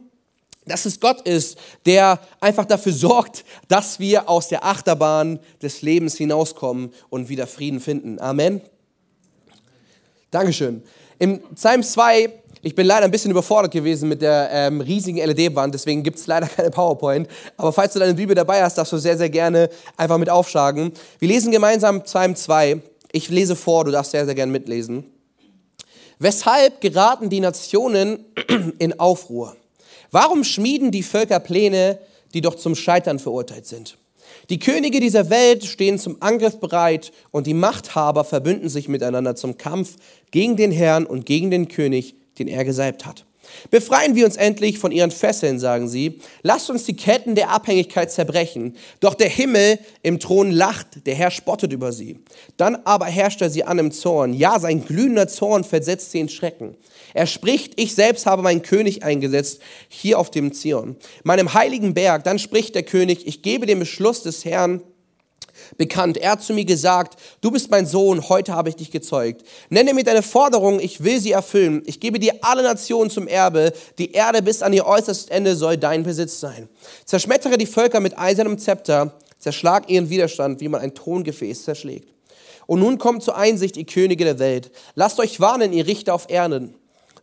dass 0.69 0.85
es 0.85 0.99
Gott 0.99 1.21
ist, 1.21 1.57
der 1.85 2.19
einfach 2.39 2.65
dafür 2.65 2.93
sorgt, 2.93 3.43
dass 3.67 3.99
wir 3.99 4.29
aus 4.29 4.47
der 4.47 4.63
Achterbahn 4.63 5.39
des 5.61 5.81
Lebens 5.81 6.15
hinauskommen 6.15 6.93
und 7.09 7.29
wieder 7.29 7.47
Frieden 7.47 7.79
finden. 7.79 8.19
Amen. 8.19 8.61
Dankeschön. 10.31 10.83
Im 11.17 11.41
Psalm 11.55 11.83
2, 11.83 12.29
ich 12.61 12.75
bin 12.75 12.85
leider 12.85 13.05
ein 13.05 13.11
bisschen 13.11 13.31
überfordert 13.31 13.73
gewesen 13.73 14.07
mit 14.07 14.21
der 14.21 14.49
ähm, 14.51 14.79
riesigen 14.79 15.17
LED-Wand, 15.17 15.73
deswegen 15.73 16.03
gibt 16.03 16.19
es 16.19 16.27
leider 16.27 16.47
keine 16.55 16.69
PowerPoint. 16.69 17.27
Aber 17.57 17.73
falls 17.73 17.93
du 17.93 17.99
deine 17.99 18.13
Bibel 18.13 18.35
dabei 18.35 18.63
hast, 18.63 18.77
darfst 18.77 18.93
du 18.93 18.97
sehr, 18.97 19.17
sehr 19.17 19.29
gerne 19.29 19.69
einfach 19.97 20.17
mit 20.17 20.29
aufschlagen. 20.29 20.93
Wir 21.19 21.27
lesen 21.27 21.51
gemeinsam 21.51 22.03
Psalm 22.03 22.35
2. 22.35 22.81
Ich 23.11 23.29
lese 23.29 23.55
vor, 23.55 23.85
du 23.85 23.91
darfst 23.91 24.11
sehr, 24.11 24.25
sehr 24.25 24.35
gerne 24.35 24.51
mitlesen. 24.51 25.05
Weshalb 26.19 26.81
geraten 26.81 27.29
die 27.29 27.39
Nationen 27.39 28.25
in 28.77 28.99
Aufruhr? 28.99 29.55
Warum 30.11 30.43
schmieden 30.43 30.91
die 30.91 31.03
Völker 31.03 31.39
Pläne, 31.39 31.99
die 32.33 32.41
doch 32.41 32.55
zum 32.55 32.75
Scheitern 32.75 33.19
verurteilt 33.19 33.65
sind? 33.65 33.97
Die 34.49 34.59
Könige 34.59 34.99
dieser 34.99 35.29
Welt 35.29 35.65
stehen 35.65 35.99
zum 35.99 36.17
Angriff 36.21 36.59
bereit 36.59 37.11
und 37.31 37.47
die 37.47 37.53
Machthaber 37.53 38.23
verbünden 38.23 38.69
sich 38.69 38.87
miteinander 38.87 39.35
zum 39.35 39.57
Kampf 39.57 39.95
gegen 40.31 40.55
den 40.55 40.71
Herrn 40.71 41.05
und 41.05 41.25
gegen 41.25 41.51
den 41.51 41.67
König, 41.67 42.15
den 42.37 42.47
er 42.47 42.65
gesalbt 42.65 43.05
hat. 43.05 43.25
Befreien 43.72 44.15
wir 44.15 44.25
uns 44.25 44.36
endlich 44.36 44.79
von 44.79 44.91
ihren 44.91 45.12
Fesseln, 45.12 45.60
sagen 45.60 45.88
sie. 45.88 46.20
Lasst 46.41 46.70
uns 46.70 46.86
die 46.86 46.96
Ketten 46.96 47.36
der 47.36 47.50
Abhängigkeit 47.50 48.12
zerbrechen. 48.12 48.75
Doch 49.00 49.13
der 49.13 49.29
Himmel 49.29 49.79
im 50.01 50.20
Thron 50.20 50.51
lacht, 50.51 51.06
der 51.06 51.15
Herr 51.15 51.32
spottet 51.32 51.74
über 51.74 51.91
sie. 51.91 52.20
Dann 52.58 52.75
aber 52.86 53.06
herrscht 53.06 53.41
er 53.41 53.50
sie 53.50 53.63
an 53.63 53.79
im 53.79 53.91
Zorn. 53.91 54.34
Ja, 54.34 54.60
sein 54.60 54.86
glühender 54.86 55.27
Zorn 55.27 55.63
versetzt 55.63 56.12
sie 56.12 56.20
in 56.20 56.29
Schrecken. 56.29 56.75
Er 57.13 57.27
spricht, 57.27 57.79
ich 57.79 57.96
selbst 57.96 58.25
habe 58.25 58.41
meinen 58.41 58.62
König 58.62 59.03
eingesetzt, 59.03 59.62
hier 59.88 60.20
auf 60.20 60.32
dem 60.32 60.53
Zion, 60.53 60.96
meinem 61.24 61.53
heiligen 61.53 61.94
Berg. 61.94 62.24
Dann 62.24 62.39
spricht 62.39 62.75
der 62.75 62.84
König, 62.84 63.25
ich 63.27 63.41
gebe 63.41 63.65
den 63.65 63.79
Beschluss 63.79 64.24
des 64.24 64.46
Herrn 64.46 64.82
bekannt. 65.77 66.17
Er 66.17 66.31
hat 66.31 66.43
zu 66.43 66.53
mir 66.53 66.65
gesagt, 66.65 67.19
du 67.41 67.51
bist 67.51 67.71
mein 67.71 67.85
Sohn, 67.85 68.29
heute 68.29 68.53
habe 68.53 68.69
ich 68.69 68.75
dich 68.75 68.91
gezeugt. 68.91 69.43
Nenne 69.69 69.93
mir 69.93 70.03
deine 70.03 70.21
Forderungen, 70.21 70.79
ich 70.79 71.03
will 71.03 71.19
sie 71.19 71.31
erfüllen. 71.31 71.83
Ich 71.85 71.99
gebe 71.99 72.19
dir 72.19 72.33
alle 72.41 72.63
Nationen 72.63 73.09
zum 73.09 73.27
Erbe. 73.27 73.73
Die 73.97 74.11
Erde 74.11 74.41
bis 74.41 74.61
an 74.61 74.73
ihr 74.73 74.85
äußerstes 74.85 75.29
Ende 75.29 75.55
soll 75.55 75.77
dein 75.77 76.03
Besitz 76.03 76.39
sein. 76.39 76.69
Zerschmettere 77.05 77.57
die 77.57 77.65
Völker 77.65 77.99
mit 77.99 78.17
eisernem 78.17 78.57
Zepter, 78.57 79.13
zerschlag 79.37 79.89
ihren 79.89 80.09
Widerstand, 80.09 80.61
wie 80.61 80.69
man 80.69 80.81
ein 80.81 80.93
Tongefäß 80.93 81.63
zerschlägt. 81.63 82.09
Und 82.67 82.81
nun 82.81 82.99
kommt 82.99 83.23
zur 83.23 83.35
Einsicht, 83.35 83.77
ihr 83.77 83.85
Könige 83.85 84.25
der 84.25 84.37
Welt. 84.37 84.71
Lasst 84.93 85.19
euch 85.19 85.39
warnen, 85.39 85.73
ihr 85.73 85.87
Richter 85.87 86.13
auf 86.13 86.29
Erden. 86.29 86.75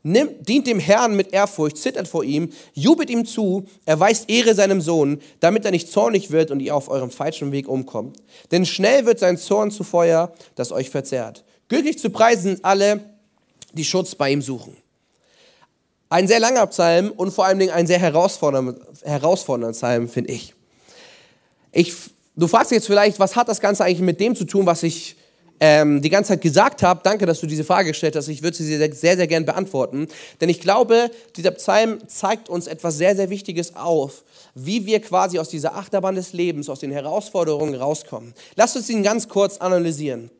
Nimmt, 0.08 0.48
dient 0.48 0.68
dem 0.68 0.78
Herrn 0.78 1.16
mit 1.16 1.32
Ehrfurcht, 1.32 1.78
zittert 1.78 2.06
vor 2.06 2.22
ihm, 2.22 2.52
jubelt 2.75 3.10
ihm 3.10 3.26
zu, 3.26 3.66
erweist 3.86 4.30
Ehre 4.30 4.54
seinem 4.54 4.80
Sohn, 4.80 5.20
damit 5.40 5.64
er 5.64 5.72
nicht 5.72 5.90
zornig 5.90 6.30
wird 6.30 6.52
und 6.52 6.60
ihr 6.60 6.76
auf 6.76 6.88
eurem 6.88 7.10
falschen 7.10 7.50
Weg 7.50 7.66
umkommt. 7.66 8.16
Denn 8.52 8.64
schnell 8.66 9.04
wird 9.04 9.18
sein 9.18 9.36
Zorn 9.36 9.72
zu 9.72 9.82
Feuer, 9.82 10.32
das 10.54 10.70
euch 10.70 10.90
verzehrt. 10.90 11.42
Glücklich 11.68 11.98
zu 11.98 12.10
preisen 12.10 12.42
sind 12.42 12.64
alle, 12.64 13.00
die 13.72 13.84
Schutz 13.84 14.14
bei 14.14 14.30
ihm 14.30 14.42
suchen. 14.42 14.76
Ein 16.08 16.28
sehr 16.28 16.38
langer 16.38 16.68
Psalm 16.68 17.10
und 17.10 17.32
vor 17.32 17.44
allen 17.44 17.58
Dingen 17.58 17.72
ein 17.72 17.88
sehr 17.88 17.98
herausfordernder, 17.98 18.76
herausfordernder 19.02 19.72
Psalm, 19.72 20.08
finde 20.08 20.30
ich. 20.30 20.54
ich. 21.72 21.94
Du 22.36 22.46
fragst 22.46 22.70
dich 22.70 22.76
jetzt 22.76 22.86
vielleicht, 22.86 23.18
was 23.18 23.34
hat 23.34 23.48
das 23.48 23.58
Ganze 23.58 23.82
eigentlich 23.84 24.02
mit 24.02 24.20
dem 24.20 24.36
zu 24.36 24.44
tun, 24.44 24.66
was 24.66 24.84
ich 24.84 25.16
ähm, 25.60 26.02
die 26.02 26.10
ganze 26.10 26.28
Zeit 26.28 26.40
gesagt 26.40 26.82
habe, 26.82 27.00
danke, 27.02 27.26
dass 27.26 27.40
du 27.40 27.46
diese 27.46 27.64
Frage 27.64 27.88
gestellt 27.88 28.16
hast, 28.16 28.28
ich 28.28 28.42
würde 28.42 28.56
sie 28.56 28.64
sehr, 28.64 28.92
sehr, 28.92 29.16
sehr 29.16 29.26
gern 29.26 29.44
beantworten, 29.44 30.08
denn 30.40 30.48
ich 30.48 30.60
glaube, 30.60 31.10
dieser 31.36 31.52
Psalm 31.52 31.98
zeigt 32.08 32.48
uns 32.48 32.66
etwas 32.66 32.96
sehr, 32.96 33.16
sehr 33.16 33.30
Wichtiges 33.30 33.75
auf, 33.76 34.25
wie 34.54 34.86
wir 34.86 35.00
quasi 35.00 35.38
aus 35.38 35.48
dieser 35.48 35.76
Achterbahn 35.76 36.14
des 36.14 36.32
Lebens, 36.32 36.68
aus 36.68 36.80
den 36.80 36.92
Herausforderungen 36.92 37.75
rauskommen. 37.75 38.34
Lass 38.54 38.76
uns 38.76 38.88
ihn 38.88 39.02
ganz 39.02 39.28
kurz 39.28 39.58
analysieren. 39.58 40.30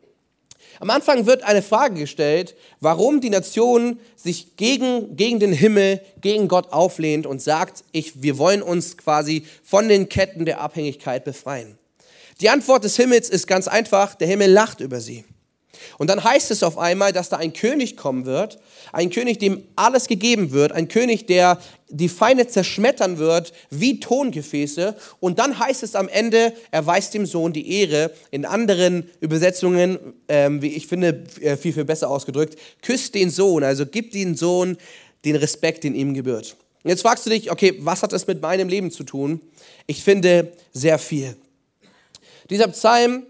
Am 0.79 0.91
Anfang 0.91 1.25
wird 1.25 1.43
eine 1.43 1.63
Frage 1.63 1.95
gestellt, 1.95 2.55
warum 2.81 3.21
die 3.21 3.31
Nation 3.31 3.99
sich 4.15 4.57
gegen, 4.57 5.17
gegen 5.17 5.41
den 5.41 5.53
Himmel, 5.53 6.03
gegen 6.21 6.49
Gott 6.49 6.73
auflehnt 6.73 7.27
und 7.27 7.41
sagt, 7.41 7.83
ich, 7.93 8.23
wir 8.23 8.37
wollen 8.37 8.63
uns 8.63 8.99
quasi 8.99 9.47
von 9.63 9.89
den 9.89 10.09
Ketten 10.09 10.45
der 10.45 10.61
Abhängigkeit 10.61 11.25
befreien. 11.25 11.79
Die 12.41 12.51
Antwort 12.51 12.85
des 12.85 12.97
Himmels 12.97 13.31
ist 13.31 13.47
ganz 13.47 13.67
einfach, 13.67 14.15
der 14.15 14.29
Himmel 14.29 14.51
lacht 14.51 14.81
über 14.81 15.01
sie. 15.01 15.25
Und 15.99 16.11
dann 16.11 16.23
heißt 16.23 16.51
es 16.51 16.63
auf 16.63 16.77
einmal, 16.79 17.13
dass 17.13 17.31
da 17.31 17.37
ein 17.37 17.53
König 17.53 17.97
kommen 17.97 18.27
wird, 18.27 18.59
ein 18.93 19.11
König, 19.11 19.39
dem 19.39 19.63
alles 19.77 20.07
gegeben 20.07 20.51
wird, 20.51 20.73
ein 20.73 20.89
König, 20.89 21.27
der 21.27 21.59
die 21.89 22.09
Feinde 22.09 22.47
zerschmettern 22.47 23.19
wird 23.19 23.53
wie 23.71 24.01
Tongefäße. 24.01 24.97
Und 25.21 25.39
dann 25.39 25.59
heißt 25.59 25.83
es 25.83 25.95
am 25.95 26.09
Ende, 26.09 26.53
er 26.71 26.87
weist 26.87 27.15
dem 27.15 27.25
Sohn 27.25 27.53
die 27.53 27.81
Ehre. 27.81 28.11
In 28.31 28.45
anderen 28.45 29.09
Übersetzungen, 29.21 29.99
ähm, 30.29 30.61
wie 30.61 30.75
ich 30.75 30.87
finde, 30.87 31.25
äh, 31.41 31.57
viel, 31.57 31.73
viel 31.73 31.85
besser 31.85 32.11
ausgedrückt, 32.11 32.59
küsst 32.83 33.15
den 33.15 33.31
Sohn, 33.31 33.65
also 33.65 33.87
gibt 33.87 34.15
den 34.15 34.35
Sohn 34.35 34.77
den 35.25 35.37
Respekt, 35.37 35.85
den 35.85 35.95
ihm 35.95 36.13
gebührt. 36.13 36.57
Jetzt 36.85 37.03
fragst 37.03 37.27
du 37.27 37.31
dich, 37.31 37.51
okay, 37.51 37.77
was 37.81 38.03
hat 38.03 38.13
das 38.13 38.27
mit 38.27 38.43
meinem 38.43 38.69
Leben 38.69 38.91
zu 38.91 39.05
tun? 39.05 39.41
Ich 39.87 40.05
finde 40.05 40.53
sehr 40.73 40.99
viel. 40.99 41.37
Dieser 42.51 42.69
Psalm 42.69 43.25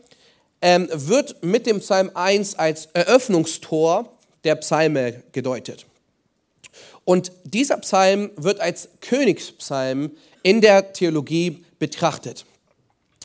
ähm, 0.60 0.88
wird 0.92 1.42
mit 1.42 1.66
dem 1.66 1.80
Psalm 1.80 2.10
1 2.14 2.56
als 2.56 2.86
Eröffnungstor 2.92 4.12
der 4.44 4.56
Psalme 4.56 5.22
gedeutet. 5.32 5.86
Und 7.04 7.30
dieser 7.44 7.76
Psalm 7.78 8.30
wird 8.36 8.60
als 8.60 8.88
Königspsalm 9.00 10.10
in 10.42 10.60
der 10.60 10.92
Theologie 10.92 11.64
betrachtet. 11.78 12.44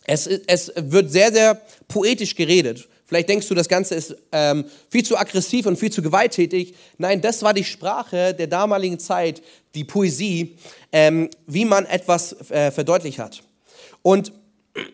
Es, 0.05 0.27
es 0.27 0.71
wird 0.75 1.12
sehr, 1.12 1.31
sehr 1.31 1.62
poetisch 1.88 2.36
geredet. 2.36 2.88
Vielleicht 3.05 3.27
denkst 3.27 3.48
du, 3.48 3.55
das 3.55 3.67
Ganze 3.67 3.95
ist 3.95 4.15
ähm, 4.31 4.65
viel 4.89 5.03
zu 5.03 5.17
aggressiv 5.17 5.65
und 5.65 5.77
viel 5.77 5.91
zu 5.91 6.01
gewalttätig. 6.01 6.75
Nein, 6.98 7.21
das 7.21 7.41
war 7.43 7.53
die 7.53 7.63
Sprache 7.63 8.33
der 8.33 8.48
damaligen 8.48 9.00
Zeit, 9.00 9.41
die 9.75 9.83
Poesie, 9.83 10.55
ähm, 10.91 11.29
wie 11.45 11.65
man 11.65 11.86
etwas 11.86 12.50
äh, 12.50 12.71
verdeutlicht 12.71 13.19
hat. 13.19 13.43
Und 14.01 14.31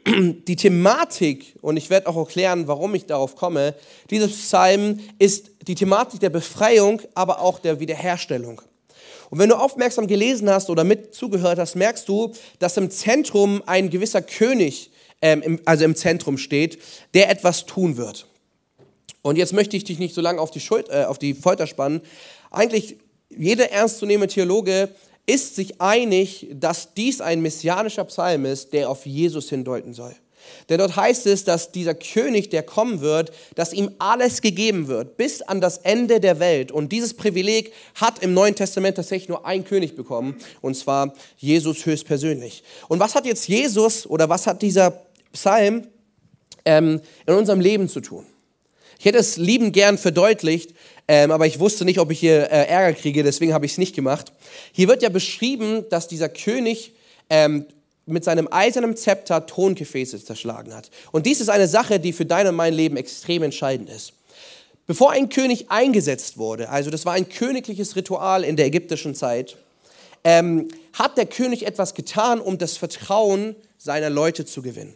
die 0.07 0.55
Thematik, 0.55 1.55
und 1.62 1.77
ich 1.77 1.89
werde 1.89 2.07
auch 2.07 2.17
erklären, 2.17 2.67
warum 2.67 2.96
ich 2.96 3.05
darauf 3.05 3.36
komme, 3.36 3.75
dieses 4.10 4.31
Psalm 4.31 5.00
ist 5.19 5.51
die 5.67 5.75
Thematik 5.75 6.19
der 6.19 6.29
Befreiung, 6.29 7.01
aber 7.13 7.41
auch 7.41 7.60
der 7.60 7.79
Wiederherstellung. 7.79 8.62
Und 9.29 9.39
wenn 9.39 9.50
du 9.50 9.55
aufmerksam 9.55 10.07
gelesen 10.07 10.50
hast 10.50 10.69
oder 10.69 10.84
mit 10.84 11.13
zugehört 11.13 11.60
hast, 11.60 11.75
merkst 11.75 12.07
du, 12.07 12.34
dass 12.60 12.77
im 12.77 12.89
Zentrum 12.89 13.62
ein 13.65 13.89
gewisser 13.89 14.22
König, 14.22 14.89
ähm, 15.22 15.41
im, 15.41 15.60
also 15.65 15.84
im 15.84 15.96
Zentrum 15.96 16.38
steht, 16.38 16.79
der 17.13 17.29
etwas 17.29 17.65
tun 17.65 17.98
wird. 17.98 18.27
Und 19.22 19.38
jetzt 19.38 19.53
möchte 19.53 19.75
ich 19.75 19.84
dich 19.84 20.00
nicht 20.00 20.15
so 20.15 20.22
lange 20.22 20.39
auf 20.39 20.51
die, 20.51 20.62
Schuld, 20.62 20.89
äh, 20.89 21.03
auf 21.03 21.19
die 21.19 21.34
Folter 21.34 21.67
spannen. 21.67 22.01
Eigentlich 22.50 22.98
jeder 23.29 23.72
ernstzunehmende 23.72 24.34
Theologe 24.34 24.89
ist 25.27 25.55
sich 25.55 25.79
einig, 25.79 26.48
dass 26.53 26.93
dies 26.96 27.22
ein 27.22 27.41
messianischer 27.41 28.05
Psalm 28.05 28.46
ist, 28.46 28.74
der 28.74 28.89
auf 28.89 29.05
Jesus 29.05 29.50
hindeuten 29.50 29.93
soll. 29.93 30.15
Denn 30.69 30.79
dort 30.79 30.96
heißt 30.96 31.25
es, 31.27 31.43
dass 31.43 31.74
dieser 31.74 31.93
König, 31.93 32.50
der 32.50 32.63
kommen 32.63 33.01
wird, 33.01 33.31
dass 33.55 33.74
ihm 33.74 33.91
alles 34.00 34.41
gegeben 34.41 34.88
wird, 34.88 35.17
bis 35.17 35.41
an 35.41 35.60
das 35.60 35.79
Ende 35.79 36.22
der 36.22 36.39
Welt. 36.39 36.72
Und 36.72 36.91
dieses 36.93 37.13
Privileg 37.13 37.74
hat 37.96 38.24
im 38.24 38.34
Neuen 38.34 38.55
Testament 38.55 38.96
tatsächlich 38.96 39.27
nur 39.27 39.46
ein 39.46 39.65
König 39.65 39.96
bekommen, 39.96 40.38
und 40.62 40.75
zwar 40.75 41.13
Jesus 41.38 41.86
höchstpersönlich. 41.86 42.63
Und 42.88 43.00
was 43.00 43.13
hat 43.13 43.25
jetzt 43.25 43.48
Jesus 43.48 44.07
oder 44.07 44.29
was 44.29 44.48
hat 44.48 44.62
dieser 44.62 45.03
Psalm 45.34 45.88
ähm, 46.63 47.01
in 47.25 47.34
unserem 47.34 47.60
Leben 47.60 47.89
zu 47.89 48.00
tun? 48.00 48.25
Ich 49.00 49.05
hätte 49.05 49.19
es 49.19 49.38
liebend 49.38 49.74
gern 49.74 49.98
verdeutlicht, 49.98 50.74
ähm, 51.07 51.31
aber 51.31 51.47
ich 51.47 51.59
wusste 51.59 51.85
nicht, 51.85 51.99
ob 51.99 52.11
ich 52.11 52.19
hier 52.19 52.51
äh, 52.51 52.67
Ärger 52.67 52.97
kriege, 52.97 53.23
deswegen 53.23 53.53
habe 53.53 53.65
ich 53.65 53.73
es 53.73 53.77
nicht 53.77 53.95
gemacht. 53.95 54.31
Hier 54.71 54.87
wird 54.87 55.01
ja 55.01 55.09
beschrieben, 55.09 55.85
dass 55.89 56.07
dieser 56.07 56.29
König 56.29 56.93
ähm, 57.29 57.65
mit 58.05 58.23
seinem 58.23 58.47
eisernen 58.51 58.95
Zepter 58.95 59.45
Tongefäße 59.45 60.23
zerschlagen 60.23 60.73
hat. 60.73 60.89
Und 61.11 61.25
dies 61.25 61.41
ist 61.41 61.49
eine 61.49 61.67
Sache, 61.67 61.99
die 61.99 62.13
für 62.13 62.25
dein 62.25 62.47
und 62.47 62.55
mein 62.55 62.73
Leben 62.73 62.97
extrem 62.97 63.43
entscheidend 63.43 63.89
ist. 63.89 64.13
Bevor 64.85 65.11
ein 65.11 65.27
König 65.27 65.69
eingesetzt 65.69 66.37
wurde, 66.37 66.69
also 66.69 66.89
das 66.89 67.05
war 67.05 67.13
ein 67.13 67.27
königliches 67.27 67.97
Ritual 67.97 68.45
in 68.45 68.55
der 68.55 68.67
ägyptischen 68.67 69.15
Zeit, 69.15 69.57
ähm, 70.23 70.69
hat 70.93 71.17
der 71.17 71.25
König 71.25 71.65
etwas 71.65 71.93
getan, 71.93 72.39
um 72.39 72.57
das 72.57 72.77
Vertrauen 72.77 73.55
seiner 73.77 74.09
Leute 74.09 74.45
zu 74.45 74.61
gewinnen. 74.61 74.93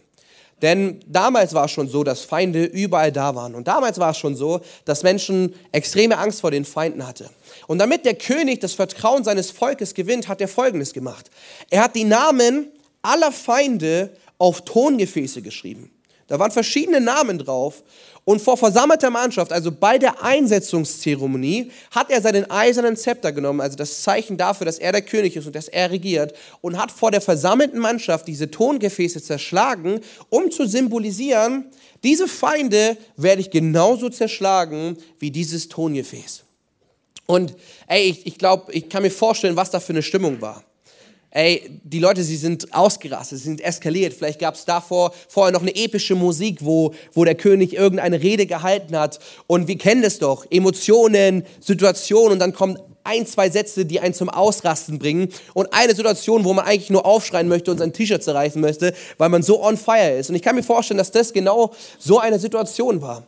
Denn 0.61 0.99
damals 1.07 1.53
war 1.53 1.65
es 1.65 1.71
schon 1.71 1.87
so, 1.87 2.03
dass 2.03 2.21
Feinde 2.21 2.65
überall 2.65 3.11
da 3.11 3.35
waren. 3.35 3.55
Und 3.55 3.67
damals 3.67 3.97
war 3.99 4.11
es 4.11 4.17
schon 4.17 4.35
so, 4.35 4.61
dass 4.85 5.03
Menschen 5.03 5.55
extreme 5.71 6.17
Angst 6.17 6.41
vor 6.41 6.51
den 6.51 6.65
Feinden 6.65 7.07
hatten. 7.07 7.29
Und 7.67 7.79
damit 7.79 8.05
der 8.05 8.15
König 8.15 8.59
das 8.59 8.73
Vertrauen 8.73 9.23
seines 9.23 9.49
Volkes 9.51 9.93
gewinnt, 9.93 10.27
hat 10.27 10.41
er 10.41 10.47
Folgendes 10.47 10.93
gemacht. 10.93 11.31
Er 11.69 11.83
hat 11.83 11.95
die 11.95 12.03
Namen 12.03 12.67
aller 13.01 13.31
Feinde 13.31 14.11
auf 14.37 14.61
Tongefäße 14.61 15.41
geschrieben. 15.41 15.91
Da 16.31 16.39
waren 16.39 16.51
verschiedene 16.51 17.01
Namen 17.01 17.39
drauf. 17.39 17.83
Und 18.23 18.41
vor 18.41 18.55
versammelter 18.55 19.09
Mannschaft, 19.09 19.51
also 19.51 19.69
bei 19.69 19.97
der 19.97 20.23
Einsetzungszeremonie, 20.23 21.71
hat 21.89 22.09
er 22.09 22.21
seinen 22.21 22.49
eisernen 22.49 22.95
Zepter 22.95 23.33
genommen, 23.33 23.59
also 23.59 23.75
das 23.75 24.01
Zeichen 24.01 24.37
dafür, 24.37 24.63
dass 24.63 24.79
er 24.79 24.93
der 24.93 25.01
König 25.01 25.35
ist 25.35 25.45
und 25.45 25.57
dass 25.57 25.67
er 25.67 25.91
regiert, 25.91 26.33
und 26.61 26.77
hat 26.77 26.89
vor 26.89 27.11
der 27.11 27.19
versammelten 27.19 27.79
Mannschaft 27.79 28.29
diese 28.29 28.49
Tongefäße 28.49 29.21
zerschlagen, 29.21 29.99
um 30.29 30.49
zu 30.51 30.65
symbolisieren, 30.65 31.65
diese 32.01 32.29
Feinde 32.29 32.95
werde 33.17 33.41
ich 33.41 33.51
genauso 33.51 34.07
zerschlagen 34.07 34.97
wie 35.19 35.31
dieses 35.31 35.67
Tongefäß. 35.67 36.43
Und 37.25 37.55
ey, 37.87 38.03
ich, 38.03 38.25
ich 38.25 38.37
glaube, 38.37 38.71
ich 38.71 38.87
kann 38.87 39.03
mir 39.03 39.11
vorstellen, 39.11 39.57
was 39.57 39.69
da 39.69 39.81
für 39.81 39.91
eine 39.91 40.01
Stimmung 40.01 40.39
war. 40.39 40.63
Ey, 41.33 41.79
die 41.85 41.99
Leute, 41.99 42.23
sie 42.23 42.35
sind 42.35 42.73
ausgerastet, 42.73 43.37
sie 43.37 43.45
sind 43.45 43.61
eskaliert. 43.61 44.13
Vielleicht 44.13 44.39
gab 44.39 44.55
es 44.55 44.65
davor 44.65 45.13
vorher 45.29 45.53
noch 45.53 45.61
eine 45.61 45.73
epische 45.73 46.13
Musik, 46.13 46.57
wo, 46.59 46.93
wo 47.13 47.23
der 47.23 47.35
König 47.35 47.73
irgendeine 47.73 48.21
Rede 48.21 48.45
gehalten 48.45 48.97
hat. 48.99 49.19
Und 49.47 49.69
wir 49.69 49.77
kennen 49.77 50.01
das 50.01 50.19
doch. 50.19 50.45
Emotionen, 50.49 51.45
Situationen 51.61 52.33
und 52.33 52.39
dann 52.39 52.51
kommen 52.51 52.77
ein, 53.05 53.25
zwei 53.25 53.49
Sätze, 53.49 53.85
die 53.85 54.01
einen 54.01 54.13
zum 54.13 54.27
Ausrasten 54.27 54.99
bringen. 54.99 55.29
Und 55.53 55.73
eine 55.73 55.95
Situation, 55.95 56.43
wo 56.43 56.53
man 56.53 56.65
eigentlich 56.65 56.89
nur 56.89 57.05
aufschreien 57.05 57.47
möchte 57.47 57.71
und 57.71 57.77
sein 57.77 57.93
T-Shirt 57.93 58.21
zerreißen 58.21 58.59
möchte, 58.59 58.93
weil 59.17 59.29
man 59.29 59.41
so 59.41 59.63
on 59.63 59.77
fire 59.77 60.17
ist. 60.17 60.29
Und 60.29 60.35
ich 60.35 60.41
kann 60.41 60.57
mir 60.57 60.63
vorstellen, 60.63 60.97
dass 60.97 61.11
das 61.11 61.31
genau 61.31 61.71
so 61.97 62.19
eine 62.19 62.39
Situation 62.39 63.01
war. 63.01 63.25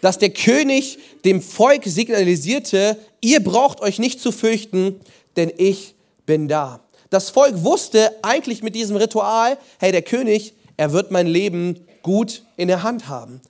Dass 0.00 0.18
der 0.18 0.30
König 0.30 0.98
dem 1.24 1.40
Volk 1.40 1.84
signalisierte, 1.84 2.98
ihr 3.20 3.42
braucht 3.44 3.80
euch 3.80 4.00
nicht 4.00 4.20
zu 4.20 4.32
fürchten, 4.32 5.00
denn 5.36 5.52
ich 5.56 5.94
bin 6.26 6.48
da. 6.48 6.83
Das 7.14 7.30
Volk 7.30 7.62
wusste 7.62 8.10
eigentlich 8.22 8.64
mit 8.64 8.74
diesem 8.74 8.96
Ritual, 8.96 9.56
hey, 9.78 9.92
der 9.92 10.02
König, 10.02 10.52
er 10.76 10.92
wird 10.92 11.12
mein 11.12 11.28
Leben 11.28 11.86
gut 12.02 12.42
in 12.56 12.66
der 12.66 12.82
Hand 12.82 13.06
haben. 13.06 13.40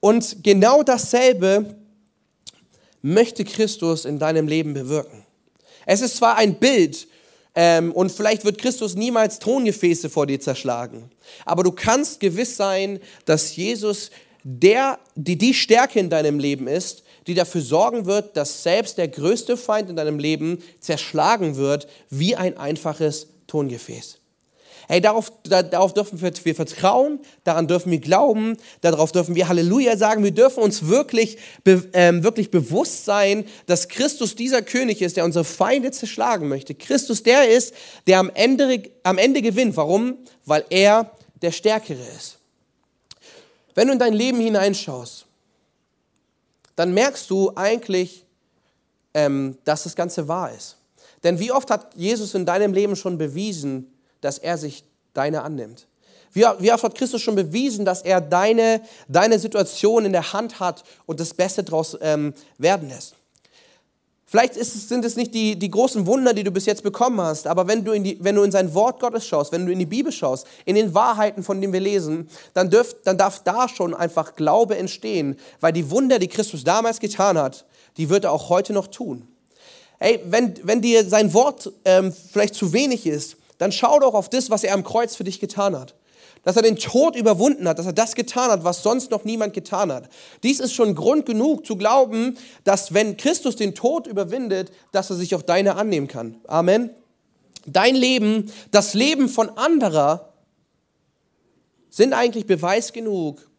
Und 0.00 0.42
genau 0.42 0.82
dasselbe 0.82 1.76
möchte 3.02 3.44
Christus 3.44 4.06
in 4.06 4.18
deinem 4.18 4.48
Leben 4.48 4.74
bewirken. 4.74 5.24
Es 5.86 6.00
ist 6.00 6.16
zwar 6.16 6.34
ein 6.34 6.58
Bild, 6.58 7.06
ähm, 7.54 7.92
und 7.92 8.10
vielleicht 8.10 8.44
wird 8.44 8.58
Christus 8.58 8.96
niemals 8.96 9.38
Tongefäße 9.38 10.10
vor 10.10 10.26
dir 10.26 10.40
zerschlagen. 10.40 11.08
Aber 11.44 11.62
du 11.62 11.70
kannst 11.70 12.18
gewiss 12.18 12.56
sein, 12.56 12.98
dass 13.24 13.54
Jesus 13.54 14.10
der, 14.42 14.98
die, 15.14 15.38
die 15.38 15.54
Stärke 15.54 16.00
in 16.00 16.10
deinem 16.10 16.40
Leben 16.40 16.66
ist, 16.66 17.04
die 17.26 17.34
dafür 17.34 17.60
sorgen 17.60 18.06
wird, 18.06 18.36
dass 18.36 18.62
selbst 18.62 18.98
der 18.98 19.08
größte 19.08 19.56
Feind 19.56 19.90
in 19.90 19.96
deinem 19.96 20.18
Leben 20.18 20.62
zerschlagen 20.80 21.56
wird 21.56 21.88
wie 22.08 22.36
ein 22.36 22.56
einfaches 22.56 23.28
Tongefäß. 23.46 24.18
Hey, 24.88 25.00
darauf, 25.00 25.32
darauf 25.42 25.94
dürfen 25.94 26.20
wir, 26.20 26.32
wir, 26.44 26.54
vertrauen, 26.54 27.18
daran 27.42 27.66
dürfen 27.66 27.90
wir 27.90 27.98
glauben, 27.98 28.56
darauf 28.82 29.10
dürfen 29.10 29.34
wir 29.34 29.48
Halleluja 29.48 29.96
sagen. 29.96 30.22
Wir 30.22 30.30
dürfen 30.30 30.62
uns 30.62 30.86
wirklich, 30.86 31.38
be, 31.64 31.88
ähm, 31.92 32.22
wirklich 32.22 32.52
bewusst 32.52 33.04
sein, 33.04 33.46
dass 33.66 33.88
Christus 33.88 34.36
dieser 34.36 34.62
König 34.62 35.02
ist, 35.02 35.16
der 35.16 35.24
unsere 35.24 35.44
Feinde 35.44 35.90
zerschlagen 35.90 36.46
möchte. 36.46 36.76
Christus 36.76 37.24
der 37.24 37.48
ist, 37.48 37.74
der 38.06 38.20
am 38.20 38.30
Ende, 38.32 38.84
am 39.02 39.18
Ende 39.18 39.42
gewinnt. 39.42 39.76
Warum? 39.76 40.18
Weil 40.44 40.64
er 40.70 41.10
der 41.42 41.50
Stärkere 41.50 42.02
ist. 42.16 42.38
Wenn 43.74 43.88
du 43.88 43.94
in 43.94 43.98
dein 43.98 44.14
Leben 44.14 44.38
hineinschaust, 44.38 45.25
dann 46.76 46.94
merkst 46.94 47.28
du 47.30 47.52
eigentlich, 47.54 48.24
ähm, 49.14 49.58
dass 49.64 49.84
das 49.84 49.96
Ganze 49.96 50.28
wahr 50.28 50.52
ist. 50.52 50.76
Denn 51.24 51.38
wie 51.40 51.50
oft 51.50 51.70
hat 51.70 51.94
Jesus 51.96 52.34
in 52.34 52.46
deinem 52.46 52.72
Leben 52.72 52.94
schon 52.94 53.18
bewiesen, 53.18 53.92
dass 54.20 54.38
er 54.38 54.58
sich 54.58 54.84
deine 55.14 55.42
annimmt? 55.42 55.86
Wie, 56.32 56.44
wie 56.58 56.72
oft 56.72 56.84
hat 56.84 56.94
Christus 56.94 57.22
schon 57.22 57.34
bewiesen, 57.34 57.84
dass 57.84 58.02
er 58.02 58.20
deine, 58.20 58.82
deine 59.08 59.38
Situation 59.38 60.04
in 60.04 60.12
der 60.12 60.34
Hand 60.34 60.60
hat 60.60 60.84
und 61.06 61.18
das 61.18 61.32
Beste 61.32 61.64
daraus 61.64 61.96
ähm, 62.00 62.34
werden 62.58 62.90
lässt? 62.90 63.14
Vielleicht 64.36 64.58
es, 64.58 64.86
sind 64.90 65.02
es 65.02 65.16
nicht 65.16 65.32
die, 65.32 65.58
die 65.58 65.70
großen 65.70 66.04
Wunder, 66.04 66.34
die 66.34 66.44
du 66.44 66.50
bis 66.50 66.66
jetzt 66.66 66.82
bekommen 66.82 67.18
hast, 67.22 67.46
aber 67.46 67.68
wenn 67.68 67.86
du, 67.86 67.92
in 67.92 68.04
die, 68.04 68.18
wenn 68.20 68.34
du 68.34 68.42
in 68.42 68.52
sein 68.52 68.74
Wort 68.74 69.00
Gottes 69.00 69.26
schaust, 69.26 69.50
wenn 69.50 69.64
du 69.64 69.72
in 69.72 69.78
die 69.78 69.86
Bibel 69.86 70.12
schaust, 70.12 70.46
in 70.66 70.74
den 70.74 70.92
Wahrheiten, 70.92 71.42
von 71.42 71.58
denen 71.58 71.72
wir 71.72 71.80
lesen, 71.80 72.28
dann, 72.52 72.68
dürf, 72.68 72.94
dann 73.04 73.16
darf 73.16 73.42
da 73.44 73.66
schon 73.66 73.94
einfach 73.94 74.36
Glaube 74.36 74.76
entstehen, 74.76 75.38
weil 75.60 75.72
die 75.72 75.90
Wunder, 75.90 76.18
die 76.18 76.28
Christus 76.28 76.64
damals 76.64 77.00
getan 77.00 77.38
hat, 77.38 77.64
die 77.96 78.10
wird 78.10 78.24
er 78.24 78.32
auch 78.32 78.50
heute 78.50 78.74
noch 78.74 78.88
tun. 78.88 79.26
Ey, 80.00 80.20
wenn, 80.26 80.52
wenn 80.64 80.82
dir 80.82 81.08
sein 81.08 81.32
Wort 81.32 81.72
ähm, 81.86 82.12
vielleicht 82.12 82.56
zu 82.56 82.74
wenig 82.74 83.06
ist, 83.06 83.38
dann 83.56 83.72
schau 83.72 83.98
doch 84.00 84.12
auf 84.12 84.28
das, 84.28 84.50
was 84.50 84.64
er 84.64 84.74
am 84.74 84.84
Kreuz 84.84 85.16
für 85.16 85.24
dich 85.24 85.40
getan 85.40 85.74
hat 85.74 85.94
dass 86.46 86.54
er 86.54 86.62
den 86.62 86.76
Tod 86.76 87.16
überwunden 87.16 87.66
hat, 87.66 87.80
dass 87.80 87.86
er 87.86 87.92
das 87.92 88.14
getan 88.14 88.52
hat, 88.52 88.62
was 88.62 88.84
sonst 88.84 89.10
noch 89.10 89.24
niemand 89.24 89.52
getan 89.52 89.90
hat. 89.90 90.08
Dies 90.44 90.60
ist 90.60 90.74
schon 90.74 90.94
Grund 90.94 91.26
genug 91.26 91.66
zu 91.66 91.74
glauben, 91.74 92.38
dass 92.62 92.94
wenn 92.94 93.16
Christus 93.16 93.56
den 93.56 93.74
Tod 93.74 94.06
überwindet, 94.06 94.70
dass 94.92 95.10
er 95.10 95.16
sich 95.16 95.34
auch 95.34 95.42
deine 95.42 95.74
annehmen 95.74 96.06
kann. 96.06 96.36
Amen. 96.46 96.90
Dein 97.66 97.96
Leben, 97.96 98.52
das 98.70 98.94
Leben 98.94 99.28
von 99.28 99.50
anderer 99.58 100.34
sind 101.90 102.12
eigentlich 102.12 102.46
Beweis 102.46 102.92
genug, 102.92 103.50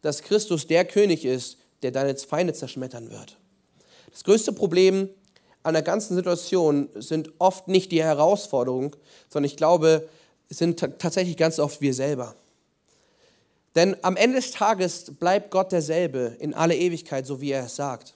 dass 0.00 0.22
Christus 0.22 0.66
der 0.66 0.86
König 0.86 1.26
ist, 1.26 1.58
der 1.82 1.90
deine 1.90 2.16
Feinde 2.16 2.54
zerschmettern 2.54 3.10
wird. 3.10 3.36
Das 4.10 4.24
größte 4.24 4.54
Problem 4.54 5.10
an 5.64 5.74
der 5.74 5.82
ganzen 5.82 6.16
Situation 6.16 6.88
sind 6.94 7.30
oft 7.38 7.68
nicht 7.68 7.92
die 7.92 8.02
Herausforderungen, 8.02 8.92
sondern 9.28 9.50
ich 9.50 9.58
glaube, 9.58 10.08
sind 10.52 10.78
tatsächlich 10.78 11.36
ganz 11.36 11.58
oft 11.58 11.80
wir 11.80 11.94
selber. 11.94 12.34
Denn 13.74 13.96
am 14.02 14.16
Ende 14.16 14.36
des 14.36 14.50
Tages 14.50 15.12
bleibt 15.18 15.50
Gott 15.50 15.72
derselbe 15.72 16.36
in 16.38 16.54
alle 16.54 16.76
Ewigkeit, 16.76 17.26
so 17.26 17.40
wie 17.40 17.52
er 17.52 17.64
es 17.64 17.76
sagt. 17.76 18.14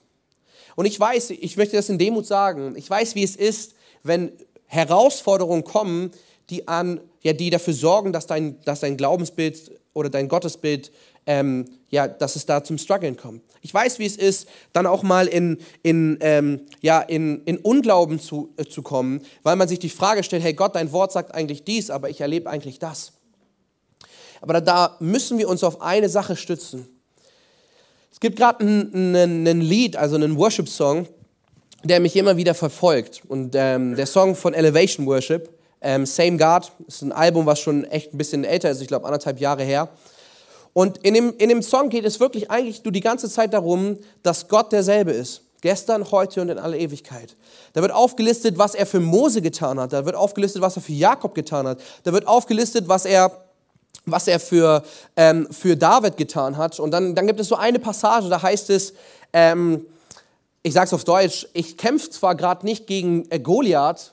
Und 0.74 0.84
ich 0.84 1.00
weiß, 1.00 1.30
ich 1.30 1.56
möchte 1.56 1.76
das 1.76 1.88
in 1.88 1.98
Demut 1.98 2.26
sagen, 2.26 2.74
ich 2.76 2.88
weiß, 2.88 3.14
wie 3.14 3.24
es 3.24 3.36
ist, 3.36 3.74
wenn 4.02 4.32
Herausforderungen 4.66 5.64
kommen, 5.64 6.10
die, 6.50 6.68
an, 6.68 7.00
ja, 7.22 7.32
die 7.32 7.50
dafür 7.50 7.72
sorgen, 7.72 8.12
dass 8.12 8.26
dein, 8.26 8.60
dass 8.62 8.80
dein 8.80 8.96
Glaubensbild 8.96 9.72
oder 9.94 10.10
dein 10.10 10.28
Gottesbild 10.28 10.92
ähm, 11.26 11.64
ja, 11.90 12.06
dass 12.06 12.36
es 12.36 12.46
da 12.46 12.62
zum 12.62 12.78
Struggeln 12.78 13.16
kommt. 13.16 13.42
Ich 13.66 13.74
weiß, 13.74 13.98
wie 13.98 14.06
es 14.06 14.16
ist, 14.16 14.46
dann 14.72 14.86
auch 14.86 15.02
mal 15.02 15.26
in, 15.26 15.58
in, 15.82 16.18
ähm, 16.20 16.60
ja, 16.82 17.00
in, 17.00 17.42
in 17.46 17.58
Unglauben 17.58 18.20
zu, 18.20 18.54
äh, 18.58 18.64
zu 18.64 18.80
kommen, 18.82 19.22
weil 19.42 19.56
man 19.56 19.66
sich 19.66 19.80
die 19.80 19.88
Frage 19.88 20.22
stellt, 20.22 20.44
hey 20.44 20.54
Gott, 20.54 20.76
dein 20.76 20.92
Wort 20.92 21.10
sagt 21.10 21.34
eigentlich 21.34 21.64
dies, 21.64 21.90
aber 21.90 22.08
ich 22.08 22.20
erlebe 22.20 22.48
eigentlich 22.48 22.78
das. 22.78 23.14
Aber 24.40 24.52
da, 24.52 24.60
da 24.60 24.96
müssen 25.00 25.36
wir 25.38 25.48
uns 25.48 25.64
auf 25.64 25.82
eine 25.82 26.08
Sache 26.08 26.36
stützen. 26.36 26.86
Es 28.12 28.20
gibt 28.20 28.36
gerade 28.36 28.64
ein, 28.64 29.60
Lied, 29.60 29.96
also 29.96 30.14
einen 30.14 30.38
Worship-Song, 30.38 31.08
der 31.82 31.98
mich 31.98 32.14
immer 32.14 32.36
wieder 32.36 32.54
verfolgt. 32.54 33.22
Und 33.26 33.56
ähm, 33.56 33.96
der 33.96 34.06
Song 34.06 34.36
von 34.36 34.54
Elevation 34.54 35.06
Worship, 35.08 35.50
ähm, 35.80 36.06
Same 36.06 36.36
God, 36.36 36.70
ist 36.86 37.02
ein 37.02 37.10
Album, 37.10 37.46
was 37.46 37.58
schon 37.58 37.82
echt 37.82 38.14
ein 38.14 38.18
bisschen 38.18 38.44
älter 38.44 38.70
ist, 38.70 38.80
ich 38.80 38.86
glaube 38.86 39.06
anderthalb 39.06 39.40
Jahre 39.40 39.64
her. 39.64 39.88
Und 40.76 40.98
in 40.98 41.14
dem, 41.14 41.34
in 41.38 41.48
dem 41.48 41.62
Song 41.62 41.88
geht 41.88 42.04
es 42.04 42.20
wirklich 42.20 42.50
eigentlich 42.50 42.82
du 42.82 42.90
die 42.90 43.00
ganze 43.00 43.30
Zeit 43.30 43.54
darum, 43.54 43.96
dass 44.22 44.46
Gott 44.46 44.72
derselbe 44.72 45.10
ist. 45.10 45.40
Gestern, 45.62 46.10
heute 46.10 46.42
und 46.42 46.50
in 46.50 46.58
aller 46.58 46.76
Ewigkeit. 46.76 47.34
Da 47.72 47.80
wird 47.80 47.92
aufgelistet, 47.92 48.58
was 48.58 48.74
er 48.74 48.84
für 48.84 49.00
Mose 49.00 49.40
getan 49.40 49.80
hat. 49.80 49.94
Da 49.94 50.04
wird 50.04 50.16
aufgelistet, 50.16 50.60
was 50.60 50.76
er 50.76 50.82
für 50.82 50.92
Jakob 50.92 51.34
getan 51.34 51.66
hat. 51.66 51.78
Da 52.02 52.12
wird 52.12 52.28
aufgelistet, 52.28 52.88
was 52.88 53.06
er, 53.06 53.32
was 54.04 54.28
er 54.28 54.38
für, 54.38 54.82
ähm, 55.16 55.48
für 55.50 55.78
David 55.78 56.18
getan 56.18 56.58
hat. 56.58 56.78
Und 56.78 56.90
dann, 56.90 57.14
dann 57.14 57.26
gibt 57.26 57.40
es 57.40 57.48
so 57.48 57.56
eine 57.56 57.78
Passage, 57.78 58.28
da 58.28 58.42
heißt 58.42 58.68
es, 58.68 58.92
ähm, 59.32 59.86
ich 60.62 60.74
sage 60.74 60.88
es 60.88 60.92
auf 60.92 61.04
Deutsch, 61.04 61.48
ich 61.54 61.78
kämpfe 61.78 62.10
zwar 62.10 62.34
gerade 62.34 62.66
nicht 62.66 62.86
gegen 62.86 63.24
äh, 63.30 63.40
Goliath, 63.40 64.12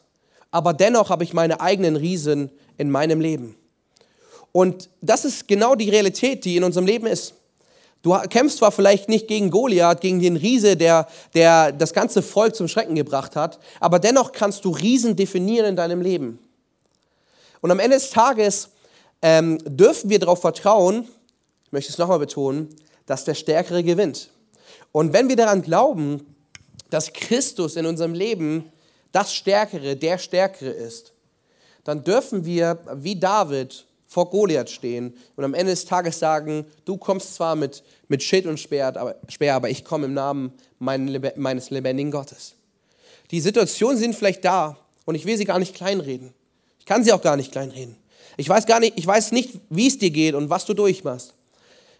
aber 0.50 0.72
dennoch 0.72 1.10
habe 1.10 1.26
ich 1.26 1.34
meine 1.34 1.60
eigenen 1.60 1.98
Riesen 1.98 2.52
in 2.78 2.90
meinem 2.90 3.20
Leben. 3.20 3.58
Und 4.54 4.90
das 5.02 5.26
ist 5.26 5.48
genau 5.48 5.76
die 5.76 5.90
Realität, 5.90 6.46
die 6.46 6.56
in 6.56 6.64
unserem 6.64 6.86
Leben 6.86 7.08
ist. 7.08 7.34
Du 8.04 8.14
kämpfst 8.30 8.60
zwar 8.60 8.72
vielleicht 8.72 9.10
nicht 9.10 9.28
gegen 9.28 9.50
Goliath, 9.50 10.02
gegen 10.02 10.20
den 10.20 10.36
Riese, 10.36 10.78
der, 10.78 11.08
der 11.34 11.72
das 11.72 11.94
ganze 11.94 12.22
Volk 12.22 12.56
zum 12.56 12.68
Schrecken 12.68 12.96
gebracht 12.96 13.36
hat, 13.36 13.60
aber 13.80 13.98
dennoch 13.98 14.32
kannst 14.32 14.64
du 14.66 14.72
Riesen 14.72 15.16
definieren 15.16 15.68
in 15.68 15.76
deinem 15.76 16.02
Leben. 16.02 16.40
Und 17.62 17.72
am 17.72 17.80
Ende 17.80 17.96
des 17.96 18.10
Tages 18.10 18.70
ähm, 19.22 19.58
dürfen 19.66 20.10
wir 20.10 20.20
darauf 20.20 20.42
vertrauen, 20.42 21.08
ich 21.66 21.72
möchte 21.72 21.92
es 21.92 21.98
nochmal 21.98 22.20
betonen, 22.20 22.76
dass 23.06 23.24
der 23.24 23.36
Stärkere 23.36 23.84
gewinnt. 23.84 24.30
Und 24.92 25.14
wenn 25.14 25.30
wir 25.30 25.38
daran 25.38 25.62
glauben, 25.62 26.26
dass 26.90 27.14
Christus 27.14 27.78
in 27.78 27.86
unserem 27.86 28.14
Leben 28.14 28.72
das 29.14 29.34
Stärkere, 29.34 29.96
der 29.96 30.18
Stärkere 30.18 30.70
ist, 30.70 31.14
dann 31.86 32.04
dürfen 32.04 32.46
wir, 32.46 32.80
wie 32.96 33.16
David, 33.18 33.86
vor 34.14 34.30
Goliath 34.30 34.70
stehen 34.70 35.18
und 35.36 35.44
am 35.44 35.56
Ende 35.56 35.72
des 35.72 35.86
Tages 35.86 36.20
sagen, 36.20 36.66
du 36.86 36.98
kommst 36.98 37.34
zwar 37.34 37.56
mit, 37.56 37.82
mit 38.10 38.22
Schild 38.22 38.46
und 38.46 38.60
Speer, 38.60 38.96
aber, 38.96 39.16
Speer, 39.28 39.56
aber 39.56 39.72
ich 39.72 39.84
komme 39.84 40.06
im 40.06 40.14
Namen 40.14 40.54
meines 40.78 41.72
lebendigen 41.72 42.12
Gottes. 42.12 42.54
Die 43.32 43.42
Situationen 43.42 43.98
sind 43.98 44.16
vielleicht 44.16 44.46
da 44.46 44.78
und 45.06 45.16
ich 45.16 45.26
will 45.26 45.36
sie 45.36 45.46
gar 45.46 45.58
nicht 45.58 45.74
kleinreden. 45.74 46.32
Ich 46.78 46.86
kann 46.86 47.04
sie 47.04 47.12
auch 47.12 47.24
gar 47.24 47.36
nicht 47.38 47.52
kleinreden. 47.52 47.96
Ich 48.38 48.48
weiß 48.48 48.68
gar 48.68 48.80
nicht, 48.80 49.00
ich 49.00 49.08
weiß 49.08 49.32
nicht, 49.32 49.56
wie 49.72 49.88
es 49.88 49.98
dir 49.98 50.12
geht 50.12 50.36
und 50.36 50.52
was 50.52 50.66
du 50.66 50.76
durchmachst. 50.76 51.34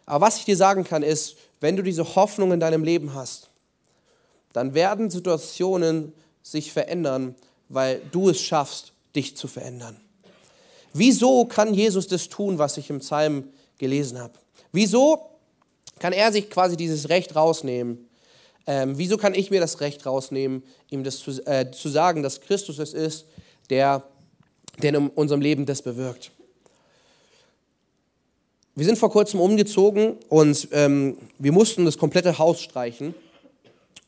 Aber 0.06 0.28
was 0.28 0.38
ich 0.38 0.46
dir 0.46 0.58
sagen 0.58 0.84
kann, 0.84 1.02
ist, 1.02 1.36
wenn 1.62 1.76
du 1.76 1.82
diese 1.82 2.16
Hoffnung 2.16 2.52
in 2.52 2.60
deinem 2.60 2.84
Leben 2.84 3.16
hast, 3.16 3.50
dann 4.52 4.76
werden 4.76 5.10
Situationen 5.10 6.14
sich 6.44 6.72
verändern, 6.72 7.34
weil 7.70 8.02
du 8.12 8.30
es 8.30 8.40
schaffst, 8.40 8.94
dich 9.16 9.36
zu 9.36 9.48
verändern. 9.48 10.00
Wieso 10.94 11.46
kann 11.46 11.74
Jesus 11.74 12.08
das 12.08 12.30
tun, 12.30 12.60
was 12.60 12.78
ich 12.78 12.90
im 12.90 13.00
Psalm 13.00 13.50
gelesen 13.78 14.20
habe? 14.20 14.34
Wieso 14.72 15.30
kann 16.00 16.14
er 16.14 16.32
sich 16.32 16.50
quasi 16.50 16.78
dieses 16.78 17.10
Recht 17.10 17.36
rausnehmen? 17.36 18.08
Ähm, 18.66 18.98
wieso 18.98 19.18
kann 19.18 19.34
ich 19.34 19.52
mir 19.52 19.60
das 19.60 19.82
Recht 19.82 20.06
rausnehmen, 20.06 20.64
ihm 20.90 21.04
das 21.04 21.20
zu, 21.20 21.46
äh, 21.46 21.70
zu 21.72 21.90
sagen, 21.90 22.24
dass 22.24 22.42
Christus 22.42 22.80
es 22.80 22.94
ist, 22.94 23.26
der, 23.70 24.04
der 24.82 24.94
in 24.94 25.10
unserem 25.10 25.42
Leben 25.42 25.66
das 25.66 25.82
bewirkt? 25.82 26.32
Wir 28.76 28.86
sind 28.86 28.98
vor 28.98 29.12
kurzem 29.12 29.40
umgezogen 29.40 30.18
und 30.30 30.68
ähm, 30.72 31.18
wir 31.38 31.52
mussten 31.52 31.86
das 31.86 31.98
komplette 31.98 32.40
Haus 32.40 32.62
streichen. 32.62 33.14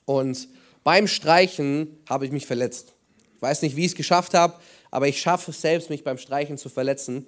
Und 0.05 0.47
beim 0.83 1.07
Streichen 1.07 1.97
habe 2.09 2.25
ich 2.25 2.31
mich 2.31 2.47
verletzt. 2.47 2.93
Ich 3.35 3.41
weiß 3.41 3.61
nicht, 3.61 3.75
wie 3.75 3.81
ich 3.81 3.91
es 3.91 3.95
geschafft 3.95 4.33
habe, 4.33 4.55
aber 4.95 5.07
ich 5.07 5.19
schaffe 5.19 5.51
es 5.51 5.61
selbst, 5.61 5.89
mich 5.89 6.03
beim 6.03 6.17
Streichen 6.17 6.57
zu 6.57 6.69
verletzen. 6.69 7.27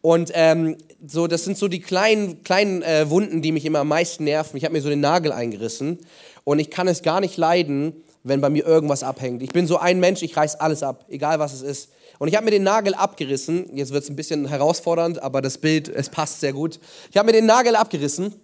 Und 0.00 0.32
ähm, 0.34 0.76
so, 1.06 1.28
das 1.28 1.44
sind 1.44 1.56
so 1.56 1.68
die 1.68 1.80
kleinen, 1.80 2.42
kleinen 2.42 2.82
äh, 2.82 3.08
Wunden, 3.08 3.40
die 3.40 3.52
mich 3.52 3.64
immer 3.64 3.80
am 3.80 3.88
meisten 3.88 4.24
nerven. 4.24 4.56
Ich 4.56 4.64
habe 4.64 4.72
mir 4.72 4.80
so 4.80 4.88
den 4.88 5.00
Nagel 5.00 5.30
eingerissen 5.30 5.98
und 6.42 6.58
ich 6.58 6.70
kann 6.70 6.88
es 6.88 7.02
gar 7.02 7.20
nicht 7.20 7.36
leiden, 7.36 8.02
wenn 8.24 8.40
bei 8.40 8.50
mir 8.50 8.66
irgendwas 8.66 9.02
abhängt. 9.02 9.42
Ich 9.42 9.52
bin 9.52 9.66
so 9.66 9.78
ein 9.78 10.00
Mensch, 10.00 10.22
ich 10.22 10.36
reiß 10.36 10.56
alles 10.56 10.82
ab, 10.82 11.04
egal 11.08 11.38
was 11.38 11.52
es 11.52 11.62
ist. 11.62 11.90
Und 12.18 12.28
ich 12.28 12.34
habe 12.34 12.44
mir 12.44 12.50
den 12.50 12.62
Nagel 12.62 12.94
abgerissen. 12.94 13.76
Jetzt 13.76 13.92
wird 13.92 14.04
es 14.04 14.10
ein 14.10 14.16
bisschen 14.16 14.46
herausfordernd, 14.48 15.22
aber 15.22 15.42
das 15.42 15.58
Bild, 15.58 15.88
es 15.88 16.08
passt 16.08 16.40
sehr 16.40 16.52
gut. 16.52 16.80
Ich 17.10 17.16
habe 17.16 17.26
mir 17.26 17.32
den 17.32 17.46
Nagel 17.46 17.76
abgerissen 17.76 18.34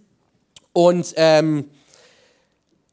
und 0.73 1.15
ähm, 1.17 1.65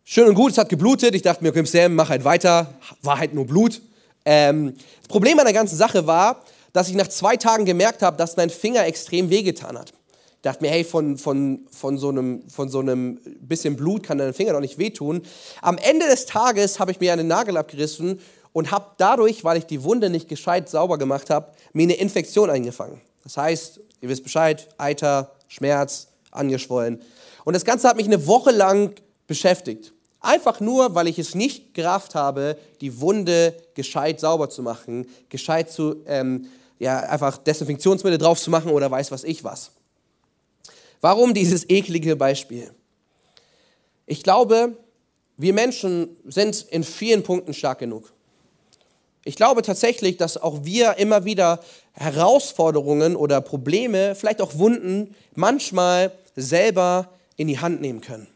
schön 0.03 0.27
und 0.27 0.35
gut, 0.35 0.53
es 0.53 0.57
hat 0.57 0.69
geblutet. 0.69 1.15
Ich 1.15 1.21
dachte 1.21 1.43
mir, 1.43 1.49
okay, 1.49 1.65
Sam, 1.65 1.95
mach 1.95 2.09
halt 2.09 2.23
weiter. 2.23 2.73
War 3.01 3.19
halt 3.19 3.33
nur 3.33 3.45
Blut. 3.45 3.81
Ähm, 4.25 4.73
das 4.99 5.07
Problem 5.07 5.37
an 5.39 5.45
der 5.45 5.53
ganzen 5.53 5.77
Sache 5.77 6.07
war, 6.07 6.41
dass 6.73 6.89
ich 6.89 6.95
nach 6.95 7.07
zwei 7.07 7.37
Tagen 7.37 7.65
gemerkt 7.65 8.01
habe, 8.01 8.17
dass 8.17 8.35
mein 8.35 8.49
Finger 8.49 8.85
extrem 8.85 9.29
wehgetan 9.29 9.77
hat. 9.77 9.91
Ich 9.91 10.41
dachte 10.41 10.63
mir, 10.63 10.69
hey, 10.69 10.83
von, 10.83 11.17
von, 11.17 11.65
von, 11.71 11.97
so 11.97 12.09
einem, 12.09 12.47
von 12.49 12.69
so 12.69 12.79
einem 12.79 13.19
bisschen 13.39 13.75
Blut 13.75 14.03
kann 14.03 14.17
dein 14.17 14.33
Finger 14.33 14.53
doch 14.53 14.59
nicht 14.59 14.77
wehtun. 14.77 15.21
Am 15.61 15.77
Ende 15.77 16.07
des 16.07 16.25
Tages 16.25 16.79
habe 16.79 16.91
ich 16.91 16.99
mir 16.99 17.13
einen 17.13 17.27
Nagel 17.27 17.57
abgerissen 17.57 18.19
und 18.53 18.71
habe 18.71 18.91
dadurch, 18.97 19.43
weil 19.43 19.57
ich 19.57 19.65
die 19.65 19.83
Wunde 19.83 20.09
nicht 20.09 20.27
gescheit 20.27 20.69
sauber 20.69 20.97
gemacht 20.97 21.29
habe, 21.29 21.51
mir 21.73 21.83
eine 21.83 21.95
Infektion 21.95 22.49
eingefangen. 22.49 23.01
Das 23.23 23.37
heißt, 23.37 23.79
ihr 24.01 24.09
wisst 24.09 24.23
Bescheid, 24.23 24.67
Eiter, 24.77 25.31
Schmerz, 25.47 26.09
angeschwollen. 26.31 27.01
Und 27.43 27.53
das 27.53 27.65
Ganze 27.65 27.87
hat 27.87 27.97
mich 27.97 28.05
eine 28.05 28.27
Woche 28.27 28.51
lang 28.51 28.93
beschäftigt. 29.27 29.93
Einfach 30.25 30.59
nur, 30.59 30.95
weil 30.95 31.07
ich 31.07 31.19
es 31.19 31.35
nicht 31.35 31.73
gerafft 31.73 32.15
habe, 32.15 32.57
die 32.81 32.99
Wunde 32.99 33.55
gescheit 33.75 34.19
sauber 34.19 34.49
zu 34.49 34.63
machen, 34.63 35.07
gescheit 35.29 35.71
zu, 35.71 35.97
ähm, 36.07 36.47
ja, 36.79 36.99
einfach 36.99 37.37
Desinfektionsmittel 37.37 38.17
drauf 38.17 38.41
zu 38.41 38.49
machen 38.49 38.71
oder 38.71 38.89
weiß 38.89 39.11
was 39.11 39.23
ich 39.23 39.43
was. 39.43 39.71
Warum 40.99 41.33
dieses 41.33 41.69
eklige 41.69 42.15
Beispiel? 42.15 42.71
Ich 44.07 44.23
glaube, 44.23 44.75
wir 45.37 45.53
Menschen 45.53 46.17
sind 46.25 46.65
in 46.69 46.83
vielen 46.83 47.23
Punkten 47.23 47.53
stark 47.53 47.79
genug. 47.79 48.11
Ich 49.23 49.35
glaube 49.35 49.61
tatsächlich, 49.61 50.17
dass 50.17 50.37
auch 50.37 50.63
wir 50.63 50.97
immer 50.97 51.25
wieder 51.25 51.59
Herausforderungen 51.93 53.15
oder 53.15 53.41
Probleme, 53.41 54.15
vielleicht 54.15 54.41
auch 54.41 54.57
Wunden, 54.57 55.15
manchmal 55.33 56.11
selber 56.35 57.09
in 57.35 57.47
die 57.47 57.59
Hand 57.59 57.81
nehmen 57.81 58.01
können. 58.01 58.27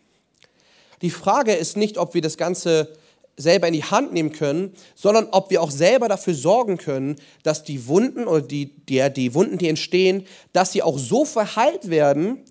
Die 1.02 1.10
Frage 1.10 1.54
ist 1.54 1.78
nicht, 1.78 1.98
ob 1.98 2.14
wir 2.14 2.22
das 2.22 2.38
Ganze 2.38 2.94
selber 3.38 3.68
in 3.68 3.74
die 3.74 3.84
Hand 3.84 4.12
nehmen 4.12 4.34
können, 4.34 4.74
sondern 4.96 5.28
ob 5.32 5.50
wir 5.50 5.62
auch 5.62 5.72
selber 5.72 6.10
dafür 6.10 6.34
sorgen 6.34 6.78
können, 6.78 7.16
dass 7.44 7.64
die 7.64 7.88
Wunden 7.88 8.28
oder 8.28 8.42
die, 8.42 8.68
die, 8.88 9.10
die 9.14 9.34
Wunden, 9.34 9.58
die 9.58 9.70
entstehen, 9.70 10.28
dass 10.52 10.74
sie 10.74 10.84
auch 10.84 11.00
so 11.00 11.24
verheilt 11.24 11.90
werden, 11.90 12.44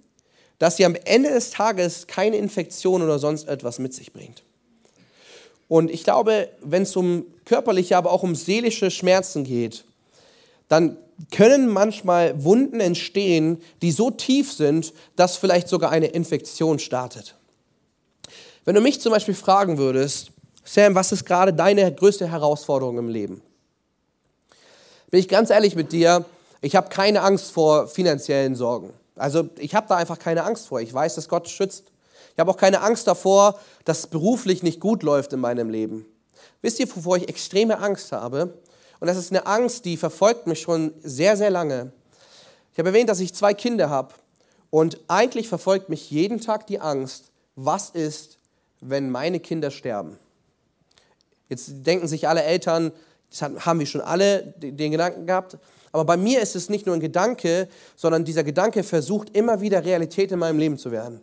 dass 0.59 0.77
sie 0.77 0.87
am 0.87 0.97
Ende 1.05 1.31
des 1.31 1.51
Tages 1.51 2.07
keine 2.07 2.37
Infektion 2.37 3.03
oder 3.03 3.19
sonst 3.19 3.49
etwas 3.49 3.79
mit 3.79 3.93
sich 3.93 4.13
bringt. 4.13 4.43
Und 5.69 5.91
ich 5.91 6.03
glaube, 6.03 6.49
wenn 6.63 6.83
es 6.83 6.97
um 6.97 7.27
körperliche, 7.45 7.97
aber 7.97 8.11
auch 8.11 8.23
um 8.23 8.35
seelische 8.35 8.91
Schmerzen 8.91 9.45
geht, 9.45 9.85
dann 10.69 10.97
können 11.31 11.69
manchmal 11.69 12.43
Wunden 12.45 12.81
entstehen, 12.81 13.61
die 13.83 13.91
so 13.91 14.11
tief 14.11 14.53
sind, 14.53 14.95
dass 15.17 15.37
vielleicht 15.37 15.69
sogar 15.69 15.91
eine 15.91 16.07
Infektion 16.07 16.79
startet. 16.79 17.38
Wenn 18.69 18.75
du 18.75 18.83
mich 18.83 19.01
zum 19.01 19.13
Beispiel 19.13 19.33
fragen 19.33 19.79
würdest, 19.79 20.31
Sam, 20.63 20.95
was 20.95 21.11
ist 21.11 21.25
gerade 21.25 21.55
deine 21.55 21.91
größte 21.91 22.31
Herausforderung 22.31 22.99
im 22.99 23.09
Leben? 23.09 23.41
Bin 25.11 25.21
ich 25.21 25.27
ganz 25.27 25.49
ehrlich 25.49 25.75
mit 25.75 25.91
dir, 25.91 26.27
ich 26.61 26.77
habe 26.77 26.91
keine 26.91 27.23
Angst 27.23 27.51
vor 27.51 27.89
finanziellen 27.89 28.55
Sorgen. 28.55 28.93
Also 29.17 29.49
ich 29.57 29.75
habe 29.75 29.87
da 29.89 29.97
einfach 29.97 30.19
keine 30.19 30.45
Angst 30.45 30.69
vor. 30.69 30.83
Ich 30.83 30.93
weiß, 30.93 31.15
dass 31.15 31.31
Gott 31.31 31.49
schützt. 31.49 31.85
Ich 32.35 32.39
habe 32.39 32.51
auch 32.51 32.59
keine 32.59 32.83
Angst 32.83 33.07
davor, 33.07 33.59
dass 33.87 34.01
es 34.01 34.07
beruflich 34.07 34.63
nicht 34.63 34.81
gut 34.81 35.03
läuft 35.03 35.33
in 35.33 35.41
meinem 35.41 35.71
Leben. 35.71 36.05
Wisst 36.61 36.79
ihr, 36.79 36.95
wovor 36.95 37.17
ich 37.17 37.27
extreme 37.27 37.79
Angst 37.79 38.13
habe? 38.13 38.53
Und 39.01 39.07
das 39.07 39.17
ist 39.17 39.33
eine 39.33 39.47
Angst, 39.47 39.87
die 39.87 39.97
verfolgt 39.97 40.47
mich 40.47 40.61
schon 40.61 40.93
sehr, 41.03 41.39
sehr 41.39 41.49
lange. 41.49 41.91
Ich 42.75 42.79
habe 42.79 42.91
erwähnt, 42.91 43.09
dass 43.09 43.21
ich 43.21 43.35
zwei 43.35 43.55
Kinder 43.55 43.89
habe. 43.89 44.13
Und 44.69 45.01
eigentlich 45.09 45.49
verfolgt 45.49 45.89
mich 45.89 46.11
jeden 46.11 46.43
Tag 46.43 46.67
die 46.67 46.81
Angst, 46.81 47.31
was 47.57 47.89
ist, 47.89 48.38
wenn 48.81 49.11
meine 49.11 49.41
Kinder 49.41 49.71
sterben? 49.71 50.19
Jetzt 51.49 51.87
denken 51.87 52.07
sich 52.07 52.29
alle 52.29 52.43
Eltern, 52.43 52.93
das 53.31 53.43
haben 53.43 53.79
wir 53.79 53.87
schon 53.87 54.01
alle 54.01 54.55
den 54.59 54.93
Gedanken 54.93 55.27
gehabt. 55.27 55.59
Aber 55.93 56.05
bei 56.05 56.17
mir 56.17 56.41
ist 56.41 56.57
es 56.57 56.69
nicht 56.69 56.87
nur 56.87 56.95
ein 56.95 57.01
Gedanke, 57.01 57.69
sondern 57.97 58.25
dieser 58.25 58.45
Gedanke 58.45 58.83
versucht 58.83 59.35
immer 59.35 59.61
wieder 59.61 59.85
Realität 59.85 60.33
in 60.33 60.39
meinem 60.39 60.59
Leben 60.59 60.79
zu 60.79 60.91
werden. 60.93 61.21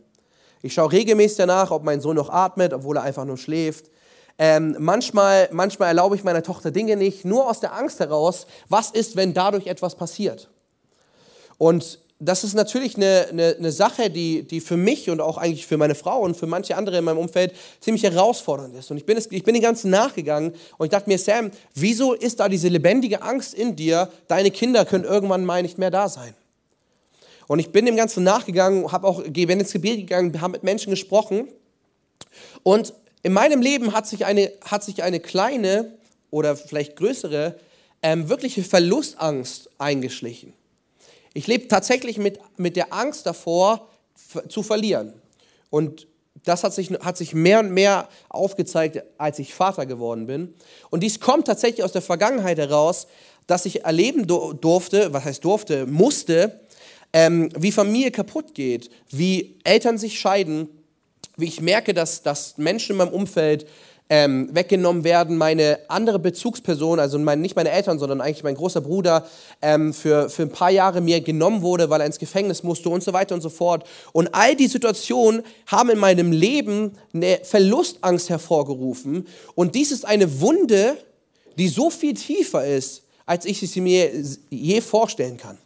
Ich 0.62 0.74
schaue 0.74 0.92
regelmäßig 0.92 1.38
danach, 1.38 1.70
ob 1.72 1.84
mein 1.84 2.02
Sohn 2.02 2.16
noch 2.16 2.30
atmet, 2.30 2.74
obwohl 2.74 2.98
er 2.98 3.04
einfach 3.04 3.26
nur 3.26 3.38
schläft. 3.38 3.92
Ähm, 4.38 4.76
manchmal, 4.80 5.48
manchmal 5.52 5.90
erlaube 5.90 6.16
ich 6.16 6.24
meiner 6.24 6.44
Tochter 6.44 6.72
Dinge 6.72 6.98
nicht, 6.98 7.24
nur 7.24 7.50
aus 7.50 7.60
der 7.60 7.74
Angst 7.74 8.00
heraus, 8.00 8.48
was 8.68 8.92
ist, 8.92 9.16
wenn 9.16 9.34
dadurch 9.34 9.68
etwas 9.68 9.96
passiert. 9.96 10.50
Und 11.58 12.00
das 12.26 12.44
ist 12.44 12.54
natürlich 12.54 12.96
eine, 12.96 13.28
eine, 13.30 13.56
eine, 13.58 13.72
Sache, 13.72 14.10
die, 14.10 14.44
die 14.44 14.62
für 14.62 14.78
mich 14.78 15.10
und 15.10 15.22
auch 15.22 15.38
eigentlich 15.38 15.68
für 15.68 15.78
meine 15.78 15.96
Frau 15.96 16.22
und 16.22 16.36
für 16.36 16.48
manche 16.48 16.76
andere 16.78 16.98
in 16.98 17.04
meinem 17.04 17.18
Umfeld 17.18 17.54
ziemlich 17.80 18.04
herausfordernd 18.04 18.76
ist. 18.76 18.92
Und 18.92 18.98
ich 18.98 19.06
bin, 19.06 19.18
es, 19.18 19.32
ich 19.32 19.44
bin 19.44 19.54
den 19.54 19.64
Ganzen 19.64 19.90
nachgegangen 19.90 20.54
und 20.78 20.86
ich 20.86 20.92
dachte 20.92 21.10
mir, 21.10 21.18
Sam, 21.18 21.52
wieso 21.74 22.14
ist 22.14 22.40
da 22.40 22.50
diese 22.50 22.68
lebendige 22.68 23.22
Angst 23.22 23.54
in 23.54 23.76
dir, 23.76 24.10
deine 24.28 24.52
Kinder 24.52 24.86
können 24.86 25.04
irgendwann 25.04 25.46
mal 25.46 25.62
nicht 25.62 25.78
mehr 25.78 25.92
da 25.92 26.10
sein? 26.10 26.34
Und 27.48 27.60
ich 27.60 27.72
bin 27.72 27.86
dem 27.86 27.96
Ganzen 27.96 28.24
nachgegangen, 28.24 28.92
habe 28.92 29.08
auch 29.08 29.22
bin 29.24 29.60
ins 29.60 29.72
Gebet 29.72 29.98
gegangen, 29.98 30.42
habe 30.42 30.54
mit 30.54 30.64
Menschen 30.64 30.90
gesprochen. 30.90 31.48
Und 32.64 32.94
in 33.24 33.34
meinem 33.34 33.62
Leben 33.62 33.94
hat 33.94 34.08
sich 34.08 34.26
eine, 34.26 34.52
hat 34.64 34.84
sich 34.84 35.04
eine 35.04 35.20
kleine 35.20 35.92
oder 36.32 36.56
vielleicht 36.56 36.96
größere 36.96 37.56
ähm, 38.02 38.30
wirkliche 38.30 38.64
Verlustangst 38.64 39.70
eingeschlichen. 39.78 40.54
Ich 41.36 41.48
lebe 41.48 41.68
tatsächlich 41.68 42.18
mit, 42.18 42.40
mit 42.58 42.78
der 42.78 42.94
Angst 42.94 43.26
davor, 43.26 43.90
zu 44.48 44.64
verlieren. 44.64 45.14
Und 45.70 46.08
das 46.46 46.64
hat 46.64 46.74
sich, 46.74 46.90
hat 46.92 47.18
sich 47.18 47.34
mehr 47.34 47.60
und 47.60 47.72
mehr 47.72 48.08
aufgezeigt, 48.30 49.04
als 49.18 49.38
ich 49.40 49.54
Vater 49.54 49.86
geworden 49.86 50.28
bin. 50.28 50.54
Und 50.90 51.04
dies 51.04 51.20
kommt 51.20 51.46
tatsächlich 51.46 51.84
aus 51.84 51.92
der 51.92 52.02
Vergangenheit 52.02 52.58
heraus, 52.58 53.08
dass 53.48 53.66
ich 53.66 53.84
erleben 53.84 54.26
durfte, 54.28 55.12
was 55.14 55.26
heißt 55.26 55.44
durfte, 55.44 55.86
musste, 55.86 56.62
ähm, 57.12 57.50
wie 57.58 57.74
Familie 57.74 58.12
kaputt 58.12 58.56
geht, 58.56 58.90
wie 59.10 59.60
Eltern 59.66 59.98
sich 59.98 60.18
scheiden, 60.18 60.70
wie 61.36 61.46
ich 61.46 61.60
merke, 61.60 61.94
dass, 61.94 62.24
dass 62.24 62.58
Menschen 62.58 62.94
in 62.94 62.98
meinem 62.98 63.14
Umfeld 63.14 63.68
ähm, 64.10 64.50
weggenommen 64.54 65.04
werden, 65.04 65.38
meine 65.38 65.80
andere 65.88 66.20
Bezugsperson, 66.20 67.00
also 67.00 67.18
mein, 67.18 67.42
nicht 67.42 67.56
meine 67.56 67.72
Eltern, 67.72 67.98
sondern 67.98 68.22
eigentlich 68.22 68.44
mein 68.44 68.56
großer 68.56 68.82
Bruder, 68.82 69.26
ähm, 69.62 69.94
für, 69.94 70.30
für 70.30 70.44
ein 70.44 70.52
paar 70.52 70.70
Jahre 70.70 71.02
mir 71.02 71.22
genommen 71.22 71.62
wurde, 71.62 71.90
weil 71.90 72.02
er 72.02 72.06
ins 72.06 72.20
Gefängnis 72.20 72.62
musste 72.62 72.90
und 72.90 73.04
so 73.04 73.14
weiter 73.14 73.34
und 73.34 73.42
so 73.42 73.50
fort. 73.50 73.88
Und 74.14 74.34
all 74.34 74.56
die 74.56 74.68
Situationen 74.68 75.44
haben 75.68 75.90
in 75.90 75.98
meinem 75.98 76.32
Leben 76.32 76.98
eine 77.14 77.40
Verlustangst 77.44 78.30
hervorgerufen. 78.30 79.28
Und 79.56 79.74
dies 79.74 79.92
ist 79.92 80.06
eine 80.06 80.40
Wunde, 80.40 80.98
die 81.58 81.68
so 81.68 81.90
viel 81.90 82.14
tiefer 82.14 82.66
ist, 82.66 83.04
als 83.26 83.46
ich 83.46 83.60
sie 83.60 83.82
mir 83.82 84.12
je 84.52 84.82
vorstellen 84.82 85.38
kann. 85.38 85.58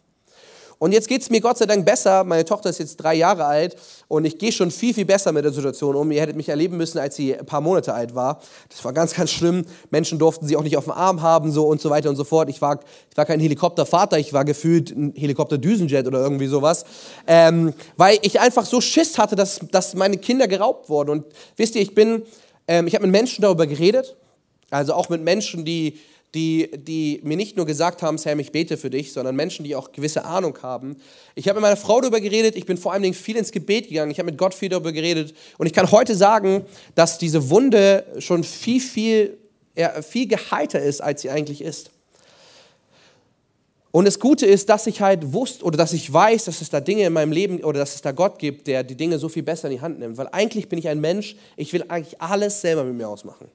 Und 0.80 0.92
jetzt 0.92 1.08
geht 1.08 1.20
es 1.20 1.28
mir 1.28 1.42
Gott 1.42 1.58
sei 1.58 1.66
Dank 1.66 1.84
besser. 1.84 2.24
Meine 2.24 2.42
Tochter 2.42 2.70
ist 2.70 2.78
jetzt 2.78 2.96
drei 2.96 3.14
Jahre 3.14 3.44
alt 3.44 3.76
und 4.08 4.24
ich 4.24 4.38
gehe 4.38 4.50
schon 4.50 4.70
viel, 4.70 4.94
viel 4.94 5.04
besser 5.04 5.30
mit 5.30 5.44
der 5.44 5.52
Situation 5.52 5.94
um. 5.94 6.10
Ihr 6.10 6.22
hättet 6.22 6.36
mich 6.36 6.48
erleben 6.48 6.78
müssen, 6.78 6.96
als 6.98 7.16
sie 7.16 7.36
ein 7.38 7.44
paar 7.44 7.60
Monate 7.60 7.92
alt 7.92 8.14
war. 8.14 8.40
Das 8.70 8.82
war 8.82 8.94
ganz, 8.94 9.12
ganz 9.14 9.30
schlimm. 9.30 9.66
Menschen 9.90 10.18
durften 10.18 10.48
sie 10.48 10.56
auch 10.56 10.62
nicht 10.62 10.78
auf 10.78 10.84
dem 10.84 10.94
Arm 10.94 11.20
haben 11.20 11.52
so 11.52 11.66
und 11.66 11.82
so 11.82 11.90
weiter 11.90 12.08
und 12.08 12.16
so 12.16 12.24
fort. 12.24 12.48
Ich 12.48 12.62
war, 12.62 12.80
ich 13.10 13.16
war 13.18 13.26
kein 13.26 13.40
Helikoptervater, 13.40 14.18
ich 14.18 14.32
war 14.32 14.46
gefühlt 14.46 14.90
ein 14.96 15.12
Helikopterdüsenjet 15.14 16.06
oder 16.06 16.20
irgendwie 16.22 16.46
sowas. 16.46 16.86
Ähm, 17.26 17.74
weil 17.98 18.18
ich 18.22 18.40
einfach 18.40 18.64
so 18.64 18.80
Schiss 18.80 19.18
hatte, 19.18 19.36
dass, 19.36 19.60
dass 19.70 19.94
meine 19.94 20.16
Kinder 20.16 20.48
geraubt 20.48 20.88
wurden. 20.88 21.10
Und 21.10 21.26
wisst 21.56 21.74
ihr, 21.74 21.82
ich 21.82 21.94
bin, 21.94 22.22
ähm, 22.66 22.86
ich 22.86 22.94
habe 22.94 23.04
mit 23.04 23.12
Menschen 23.12 23.42
darüber 23.42 23.66
geredet. 23.66 24.16
Also 24.70 24.94
auch 24.94 25.10
mit 25.10 25.20
Menschen, 25.22 25.66
die 25.66 25.98
die, 26.34 26.70
die 26.72 27.20
mir 27.24 27.36
nicht 27.36 27.56
nur 27.56 27.66
gesagt 27.66 28.02
haben, 28.02 28.16
Sam, 28.16 28.38
ich 28.38 28.52
bete 28.52 28.76
für 28.76 28.90
dich, 28.90 29.12
sondern 29.12 29.34
Menschen, 29.34 29.64
die 29.64 29.74
auch 29.74 29.90
gewisse 29.90 30.24
Ahnung 30.24 30.56
haben. 30.62 30.96
Ich 31.34 31.48
habe 31.48 31.56
mit 31.56 31.62
meiner 31.62 31.76
Frau 31.76 32.00
darüber 32.00 32.20
geredet, 32.20 32.54
ich 32.56 32.66
bin 32.66 32.76
vor 32.76 32.92
allen 32.92 33.02
Dingen 33.02 33.14
viel 33.14 33.36
ins 33.36 33.50
Gebet 33.50 33.88
gegangen, 33.88 34.12
ich 34.12 34.18
habe 34.18 34.30
mit 34.30 34.38
Gott 34.38 34.54
viel 34.54 34.68
darüber 34.68 34.92
geredet 34.92 35.34
und 35.58 35.66
ich 35.66 35.72
kann 35.72 35.90
heute 35.90 36.14
sagen, 36.14 36.64
dass 36.94 37.18
diese 37.18 37.50
Wunde 37.50 38.04
schon 38.18 38.44
viel, 38.44 38.80
viel, 38.80 39.38
ja, 39.76 40.02
viel 40.02 40.28
geheiter 40.28 40.80
ist, 40.80 41.00
als 41.00 41.22
sie 41.22 41.30
eigentlich 41.30 41.62
ist. 41.62 41.90
Und 43.92 44.04
das 44.04 44.20
Gute 44.20 44.46
ist, 44.46 44.68
dass 44.68 44.86
ich 44.86 45.00
halt 45.00 45.32
wusste 45.32 45.64
oder 45.64 45.76
dass 45.76 45.92
ich 45.92 46.12
weiß, 46.12 46.44
dass 46.44 46.60
es 46.60 46.70
da 46.70 46.80
Dinge 46.80 47.04
in 47.06 47.12
meinem 47.12 47.32
Leben 47.32 47.64
oder 47.64 47.80
dass 47.80 47.96
es 47.96 48.02
da 48.02 48.12
Gott 48.12 48.38
gibt, 48.38 48.68
der 48.68 48.84
die 48.84 48.94
Dinge 48.94 49.18
so 49.18 49.28
viel 49.28 49.42
besser 49.42 49.68
in 49.68 49.74
die 49.74 49.80
Hand 49.80 49.98
nimmt. 49.98 50.16
Weil 50.16 50.28
eigentlich 50.30 50.68
bin 50.68 50.78
ich 50.78 50.86
ein 50.86 51.00
Mensch, 51.00 51.34
ich 51.56 51.72
will 51.72 51.84
eigentlich 51.88 52.20
alles 52.20 52.60
selber 52.60 52.84
mit 52.84 52.94
mir 52.94 53.08
ausmachen 53.08 53.48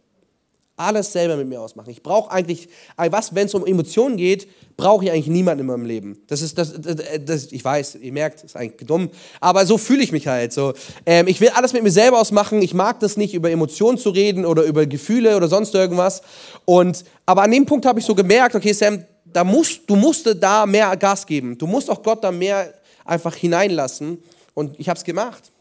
alles 0.77 1.13
selber 1.13 1.37
mit 1.37 1.47
mir 1.47 1.61
ausmachen. 1.61 1.89
Ich 1.89 2.03
brauche 2.03 2.31
eigentlich, 2.31 2.67
was, 2.97 3.33
wenn 3.33 3.45
es 3.45 3.53
um 3.53 3.65
Emotionen 3.65 4.17
geht, 4.17 4.47
brauche 4.75 5.05
ich 5.05 5.11
eigentlich 5.11 5.27
niemanden 5.27 5.61
in 5.61 5.67
meinem 5.67 5.85
Leben. 5.85 6.17
Das 6.27 6.41
ist, 6.41 6.57
das, 6.57 6.73
das, 6.77 6.97
das 7.23 7.51
ich 7.51 7.63
weiß, 7.63 7.95
ihr 7.95 8.11
merkt, 8.11 8.43
ist 8.43 8.57
eigentlich 8.57 8.85
dumm, 8.85 9.09
aber 9.39 9.65
so 9.65 9.77
fühle 9.77 10.03
ich 10.03 10.11
mich 10.11 10.27
halt. 10.27 10.51
So, 10.51 10.73
ähm, 11.05 11.27
ich 11.27 11.39
will 11.39 11.49
alles 11.49 11.71
mit 11.71 11.83
mir 11.83 11.91
selber 11.91 12.19
ausmachen. 12.19 12.61
Ich 12.61 12.73
mag 12.73 12.99
das 12.99 13.15
nicht, 13.15 13.33
über 13.33 13.49
Emotionen 13.49 13.97
zu 13.97 14.09
reden 14.09 14.45
oder 14.45 14.63
über 14.63 14.85
Gefühle 14.85 15.37
oder 15.37 15.47
sonst 15.47 15.73
irgendwas. 15.73 16.21
Und, 16.65 17.05
aber 17.25 17.43
an 17.43 17.51
dem 17.51 17.65
Punkt 17.65 17.85
habe 17.85 17.99
ich 17.99 18.05
so 18.05 18.13
gemerkt, 18.13 18.55
okay, 18.55 18.73
Sam, 18.73 19.05
da 19.23 19.43
musst, 19.43 19.81
du 19.87 19.95
musst 19.95 20.29
da 20.39 20.65
mehr 20.65 20.95
Gas 20.97 21.25
geben. 21.25 21.57
Du 21.57 21.67
musst 21.67 21.89
auch 21.89 22.03
Gott 22.03 22.23
da 22.23 22.31
mehr 22.31 22.73
einfach 23.05 23.35
hineinlassen. 23.35 24.21
Und 24.53 24.77
ich 24.79 24.89
habe 24.89 24.97
es 24.97 25.03
gemacht. 25.03 25.51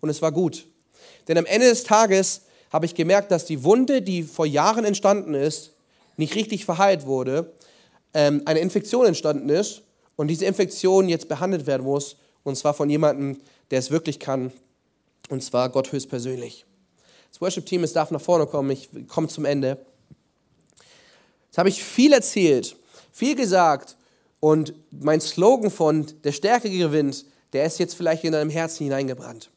Und 0.00 0.08
es 0.10 0.20
war 0.20 0.32
gut. 0.32 0.66
Denn 1.28 1.38
am 1.38 1.46
Ende 1.46 1.68
des 1.68 1.84
Tages 1.84 2.42
habe 2.74 2.86
ich 2.86 2.96
gemerkt, 2.96 3.30
dass 3.30 3.44
die 3.44 3.62
Wunde, 3.62 4.02
die 4.02 4.24
vor 4.24 4.46
Jahren 4.46 4.84
entstanden 4.84 5.34
ist, 5.34 5.74
nicht 6.16 6.34
richtig 6.34 6.64
verheilt 6.64 7.06
wurde, 7.06 7.52
ähm, 8.14 8.42
eine 8.46 8.58
Infektion 8.58 9.06
entstanden 9.06 9.48
ist 9.48 9.82
und 10.16 10.26
diese 10.26 10.44
Infektion 10.44 11.08
jetzt 11.08 11.28
behandelt 11.28 11.68
werden 11.68 11.84
muss, 11.84 12.16
und 12.42 12.56
zwar 12.56 12.74
von 12.74 12.90
jemandem, 12.90 13.40
der 13.70 13.78
es 13.78 13.92
wirklich 13.92 14.18
kann, 14.18 14.50
und 15.28 15.40
zwar 15.44 15.68
Gott 15.68 15.92
höchstpersönlich. 15.92 16.66
Das 17.30 17.40
Worship-Team, 17.40 17.84
es 17.84 17.92
darf 17.92 18.10
nach 18.10 18.20
vorne 18.20 18.44
kommen, 18.46 18.70
ich 18.70 18.88
komme 19.06 19.28
zum 19.28 19.44
Ende. 19.44 19.78
Jetzt 21.46 21.58
habe 21.58 21.68
ich 21.68 21.84
viel 21.84 22.12
erzählt, 22.12 22.74
viel 23.12 23.36
gesagt 23.36 23.96
und 24.40 24.74
mein 24.90 25.20
Slogan 25.20 25.70
von 25.70 26.06
der 26.24 26.32
Stärke 26.32 26.68
gewinnt, 26.68 27.24
der 27.52 27.66
ist 27.66 27.78
jetzt 27.78 27.94
vielleicht 27.94 28.24
in 28.24 28.32
deinem 28.32 28.50
Herzen 28.50 28.82
hineingebrannt. 28.82 29.50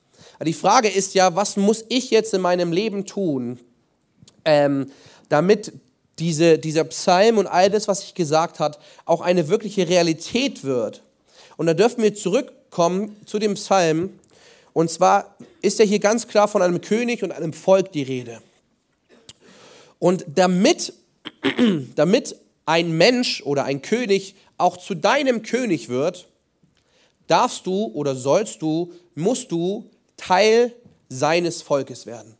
Die 0.45 0.53
Frage 0.53 0.87
ist 0.87 1.13
ja, 1.15 1.35
was 1.35 1.57
muss 1.57 1.85
ich 1.89 2.11
jetzt 2.11 2.33
in 2.33 2.41
meinem 2.41 2.71
Leben 2.71 3.05
tun, 3.05 3.59
ähm, 4.45 4.91
damit 5.29 5.73
diese, 6.19 6.57
dieser 6.57 6.83
Psalm 6.85 7.37
und 7.37 7.47
all 7.47 7.69
das, 7.69 7.87
was 7.87 8.03
ich 8.03 8.13
gesagt 8.13 8.59
habe, 8.59 8.77
auch 9.05 9.21
eine 9.21 9.49
wirkliche 9.49 9.87
Realität 9.87 10.63
wird. 10.63 11.03
Und 11.57 11.67
da 11.67 11.73
dürfen 11.73 12.03
wir 12.03 12.13
zurückkommen 12.13 13.15
zu 13.25 13.39
dem 13.39 13.55
Psalm. 13.55 14.11
Und 14.73 14.91
zwar 14.91 15.35
ist 15.61 15.79
ja 15.79 15.85
hier 15.85 15.99
ganz 15.99 16.27
klar 16.27 16.47
von 16.47 16.61
einem 16.61 16.81
König 16.81 17.23
und 17.23 17.31
einem 17.31 17.53
Volk 17.53 17.91
die 17.91 18.03
Rede. 18.03 18.41
Und 19.99 20.25
damit, 20.35 20.93
damit 21.95 22.35
ein 22.65 22.91
Mensch 22.95 23.41
oder 23.43 23.63
ein 23.63 23.81
König 23.81 24.35
auch 24.57 24.77
zu 24.77 24.93
deinem 24.93 25.41
König 25.41 25.89
wird, 25.89 26.27
darfst 27.27 27.65
du 27.65 27.85
oder 27.93 28.15
sollst 28.15 28.61
du, 28.61 28.93
musst 29.15 29.51
du 29.51 29.89
Teil 30.17 30.73
seines 31.09 31.61
Volkes 31.61 32.05
werden. 32.05 32.35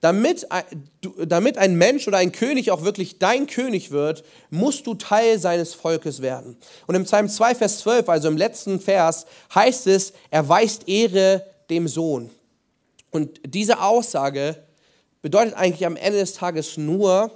Damit, 0.00 0.46
ein 0.50 1.74
Mensch 1.76 2.08
oder 2.08 2.16
ein 2.16 2.32
König 2.32 2.70
auch 2.70 2.82
wirklich 2.84 3.18
dein 3.18 3.46
König 3.46 3.90
wird, 3.90 4.24
musst 4.48 4.86
du 4.86 4.94
Teil 4.94 5.38
seines 5.38 5.74
Volkes 5.74 6.22
werden. 6.22 6.56
Und 6.86 6.94
im 6.94 7.04
Psalm 7.04 7.28
2, 7.28 7.54
Vers 7.54 7.80
12, 7.80 8.08
also 8.08 8.28
im 8.28 8.38
letzten 8.38 8.80
Vers, 8.80 9.26
heißt 9.54 9.86
es, 9.88 10.14
er 10.30 10.48
weist 10.48 10.88
Ehre 10.88 11.44
dem 11.68 11.86
Sohn. 11.86 12.30
Und 13.10 13.40
diese 13.44 13.82
Aussage 13.82 14.56
bedeutet 15.20 15.54
eigentlich 15.54 15.84
am 15.84 15.96
Ende 15.96 16.18
des 16.18 16.32
Tages 16.32 16.78
nur, 16.78 17.30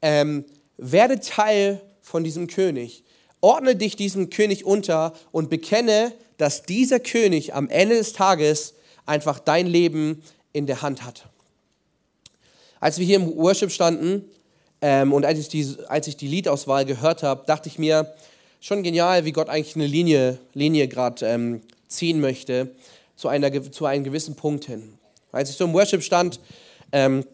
ähm, 0.00 0.44
werde 0.76 1.18
Teil 1.18 1.80
von 2.00 2.22
diesem 2.22 2.46
König. 2.46 3.02
Ordne 3.40 3.74
dich 3.74 3.96
diesem 3.96 4.30
König 4.30 4.64
unter 4.64 5.12
und 5.32 5.50
bekenne, 5.50 6.12
dass 6.38 6.62
dieser 6.62 7.00
König 7.00 7.54
am 7.54 7.68
Ende 7.68 7.96
des 7.96 8.12
Tages 8.12 8.74
einfach 9.06 9.38
dein 9.38 9.66
Leben 9.66 10.22
in 10.52 10.66
der 10.66 10.82
Hand 10.82 11.04
hat. 11.04 11.26
Als 12.80 12.98
wir 12.98 13.06
hier 13.06 13.16
im 13.16 13.36
Worship 13.36 13.70
standen 13.70 14.24
ähm, 14.80 15.12
und 15.12 15.24
als 15.24 15.38
ich, 15.38 15.48
die, 15.48 15.76
als 15.88 16.06
ich 16.08 16.16
die 16.16 16.28
Liedauswahl 16.28 16.84
gehört 16.84 17.22
habe, 17.22 17.44
dachte 17.46 17.68
ich 17.68 17.78
mir, 17.78 18.14
schon 18.60 18.82
genial, 18.82 19.24
wie 19.24 19.32
Gott 19.32 19.48
eigentlich 19.48 19.76
eine 19.76 19.86
Linie, 19.86 20.38
Linie 20.54 20.88
gerade 20.88 21.26
ähm, 21.26 21.62
ziehen 21.88 22.20
möchte 22.20 22.70
zu, 23.14 23.28
einer, 23.28 23.70
zu 23.70 23.86
einem 23.86 24.04
gewissen 24.04 24.34
Punkt 24.34 24.64
hin. 24.64 24.98
Als 25.32 25.50
ich 25.50 25.56
so 25.56 25.64
im 25.64 25.72
Worship 25.72 26.02
stand, 26.02 26.40
ähm, 26.92 27.24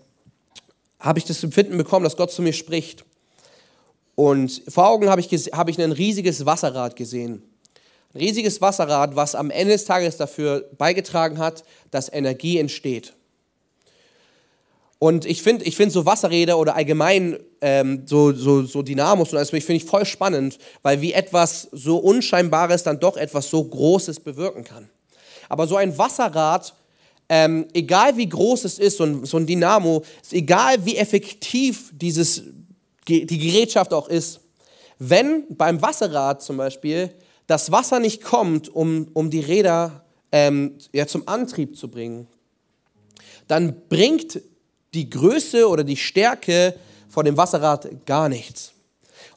habe 1.01 1.19
ich 1.19 1.25
das 1.25 1.43
Empfinden 1.43 1.77
bekommen, 1.77 2.05
dass 2.05 2.17
Gott 2.17 2.31
zu 2.33 2.43
mir 2.43 2.53
spricht. 2.53 3.05
Und 4.15 4.62
vor 4.69 4.88
Augen 4.88 5.09
habe 5.09 5.21
ich, 5.21 5.29
hab 5.29 5.69
ich 5.69 5.81
ein 5.81 5.93
riesiges 5.93 6.45
Wasserrad 6.45 6.97
gesehen. 6.97 7.43
Ein 8.14 8.20
riesiges 8.20 8.61
Wasserrad, 8.61 9.16
was 9.16 9.35
am 9.35 9.51
Ende 9.51 9.72
des 9.72 9.85
Tages 9.85 10.16
dafür 10.16 10.68
beigetragen 10.77 11.38
hat, 11.38 11.64
dass 11.90 12.12
Energie 12.12 12.59
entsteht. 12.59 13.14
Und 14.98 15.25
ich 15.25 15.42
finde 15.42 15.64
ich 15.64 15.77
find 15.77 15.90
so 15.90 16.07
Wasserräder 16.07 16.59
oder 16.59 16.77
allgemein 16.77 17.38
ähm, 17.61 18.05
so, 18.07 18.33
so, 18.33 18.62
so 18.62 18.83
Dynamos 18.83 19.33
und 19.33 19.38
alles 19.38 19.51
finde 19.51 19.75
ich 19.75 19.85
voll 19.85 20.05
spannend, 20.05 20.59
weil 20.83 21.01
wie 21.01 21.12
etwas 21.12 21.68
so 21.72 21.96
Unscheinbares 21.96 22.85
dann 22.85 23.01
doch 23.01 23.16
etwas 23.16 23.51
so 23.51 23.64
Großes 23.64 24.20
bewirken 24.20 24.62
kann. 24.62 24.88
Aber 25.48 25.66
so 25.66 25.77
ein 25.77 25.98
Wasserrad, 25.98 26.75
ähm, 27.29 27.66
egal 27.72 28.16
wie 28.16 28.29
groß 28.29 28.64
es 28.64 28.79
ist, 28.79 28.98
so 28.98 29.05
ein, 29.05 29.25
so 29.25 29.38
ein 29.38 29.46
Dynamo, 29.46 30.05
egal 30.31 30.85
wie 30.85 30.96
effektiv 30.96 31.90
dieses, 31.92 32.44
die 33.09 33.27
Gerätschaft 33.27 33.92
auch 33.92 34.09
ist, 34.09 34.38
wenn 35.01 35.44
beim 35.48 35.83
Wasserrad 35.83 36.42
zum 36.42 36.59
Beispiel 36.59 37.11
das 37.46 37.72
Wasser 37.72 38.00
nicht 38.00 38.22
kommt, 38.22 38.68
um, 38.68 39.09
um 39.12 39.31
die 39.31 39.40
Räder 39.40 40.05
ähm, 40.31 40.78
ja, 40.92 41.07
zum 41.07 41.28
Antrieb 41.28 41.76
zu 41.76 41.88
bringen, 41.88 42.26
dann 43.48 43.83
bringt 43.88 44.40
die 44.94 45.11
Größe 45.11 45.68
oder 45.68 45.85
die 45.85 45.96
Stärke 45.96 46.74
von 47.09 47.24
dem 47.24 47.37
Wasserrad 47.37 48.07
gar 48.07 48.28
nichts. 48.28 48.72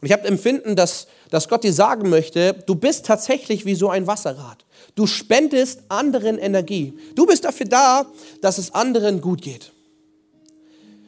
Und 0.02 0.08
ich 0.08 0.14
habe 0.14 0.28
Empfinden, 0.28 0.76
dass, 0.76 1.08
dass 1.30 1.50
Gott 1.50 1.64
dir 1.64 1.74
sagen 1.74 2.10
möchte, 2.10 2.54
du 2.66 2.76
bist 2.76 3.06
tatsächlich 3.06 3.66
wie 3.66 3.76
so 3.76 3.90
ein 3.90 4.08
Wasserrad. 4.08 4.66
Du 4.96 5.08
spendest 5.08 5.84
anderen 5.90 6.38
Energie. 6.38 6.98
Du 7.16 7.26
bist 7.26 7.44
dafür 7.44 7.66
da, 7.66 8.06
dass 8.42 8.58
es 8.58 8.74
anderen 8.74 9.22
gut 9.22 9.42
geht. 9.42 9.72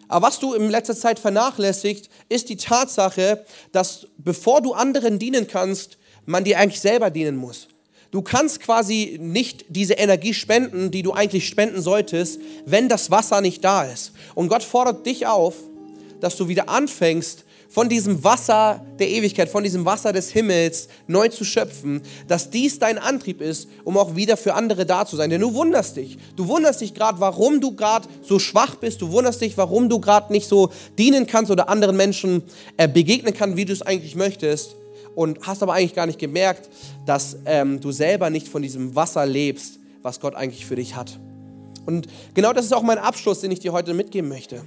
Aber 0.09 0.27
was 0.27 0.39
du 0.39 0.53
in 0.53 0.69
letzter 0.69 0.95
Zeit 0.95 1.19
vernachlässigt, 1.19 2.09
ist 2.29 2.49
die 2.49 2.57
Tatsache, 2.57 3.45
dass 3.71 4.07
bevor 4.17 4.61
du 4.61 4.73
anderen 4.73 5.19
dienen 5.19 5.47
kannst, 5.47 5.97
man 6.27 6.43
dir 6.43 6.59
eigentlich 6.59 6.81
selber 6.81 7.09
dienen 7.09 7.37
muss. 7.37 7.67
Du 8.11 8.21
kannst 8.21 8.59
quasi 8.59 9.17
nicht 9.19 9.65
diese 9.69 9.93
Energie 9.93 10.33
spenden, 10.33 10.91
die 10.91 11.01
du 11.01 11.13
eigentlich 11.13 11.47
spenden 11.47 11.81
solltest, 11.81 12.39
wenn 12.65 12.87
das 12.87 13.09
Wasser 13.11 13.41
nicht 13.41 13.63
da 13.63 13.83
ist. 13.83 14.11
Und 14.35 14.49
Gott 14.49 14.63
fordert 14.63 15.05
dich 15.05 15.25
auf, 15.25 15.55
dass 16.21 16.35
du 16.35 16.47
wieder 16.47 16.69
anfängst, 16.69 17.43
von 17.69 17.89
diesem 17.89 18.23
Wasser 18.23 18.81
der 18.97 19.09
Ewigkeit, 19.09 19.49
von 19.49 19.61
diesem 19.61 19.83
Wasser 19.83 20.13
des 20.13 20.31
Himmels 20.31 20.87
neu 21.05 21.27
zu 21.27 21.43
schöpfen, 21.43 22.01
dass 22.27 22.49
dies 22.49 22.79
dein 22.79 22.97
Antrieb 22.97 23.41
ist, 23.41 23.67
um 23.83 23.97
auch 23.97 24.15
wieder 24.15 24.37
für 24.37 24.53
andere 24.53 24.85
da 24.85 25.05
zu 25.05 25.17
sein. 25.17 25.29
Denn 25.29 25.41
du 25.41 25.53
wunderst 25.53 25.97
dich. 25.97 26.17
Du 26.37 26.47
wunderst 26.47 26.79
dich 26.79 26.93
gerade, 26.93 27.19
warum 27.19 27.59
du 27.59 27.75
gerade 27.75 28.07
so 28.23 28.39
schwach 28.39 28.75
bist. 28.75 29.01
Du 29.01 29.11
wunderst 29.11 29.41
dich, 29.41 29.57
warum 29.57 29.89
du 29.89 29.99
gerade 29.99 30.31
nicht 30.31 30.47
so 30.47 30.71
dienen 30.97 31.27
kannst 31.27 31.51
oder 31.51 31.67
anderen 31.67 31.97
Menschen 31.97 32.41
äh, 32.77 32.87
begegnen 32.87 33.33
kannst, 33.33 33.57
wie 33.57 33.65
du 33.65 33.73
es 33.73 33.81
eigentlich 33.81 34.15
möchtest 34.15 34.77
und 35.17 35.47
hast 35.47 35.63
aber 35.63 35.73
eigentlich 35.73 35.95
gar 35.95 36.05
nicht 36.05 36.19
gemerkt, 36.19 36.69
dass 37.07 37.37
ähm, 37.45 37.79
du 37.79 37.91
selber 37.91 38.29
nicht 38.29 38.47
von 38.47 38.61
diesem 38.61 38.95
Wasser 38.95 39.25
lebst, 39.25 39.79
was 40.03 40.19
Gott 40.19 40.35
eigentlich 40.35 40.67
für 40.67 40.75
dich 40.75 40.95
hat. 40.95 41.19
Und 41.87 42.05
genau 42.35 42.53
das 42.53 42.65
ist 42.65 42.73
auch 42.73 42.83
mein 42.83 42.99
Abschluss, 42.99 43.39
den 43.41 43.49
ich 43.49 43.59
dir 43.59 43.73
heute 43.73 43.95
mitgeben 43.95 44.29
möchte. 44.29 44.61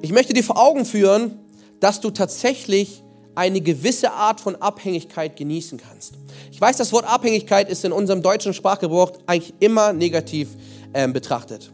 Ich 0.00 0.10
möchte 0.10 0.32
dir 0.32 0.42
vor 0.42 0.58
Augen 0.58 0.86
führen, 0.86 1.38
dass 1.80 2.00
du 2.00 2.10
tatsächlich 2.10 3.02
eine 3.34 3.60
gewisse 3.60 4.12
Art 4.12 4.40
von 4.40 4.56
Abhängigkeit 4.56 5.36
genießen 5.36 5.78
kannst. 5.78 6.14
Ich 6.50 6.58
weiß, 6.58 6.78
das 6.78 6.90
Wort 6.94 7.04
Abhängigkeit 7.04 7.68
ist 7.68 7.84
in 7.84 7.92
unserem 7.92 8.22
deutschen 8.22 8.54
Sprachgebrauch 8.54 9.12
eigentlich 9.26 9.52
immer 9.60 9.92
negativ 9.92 10.48
ähm, 10.94 11.12
betrachtet. 11.12 11.72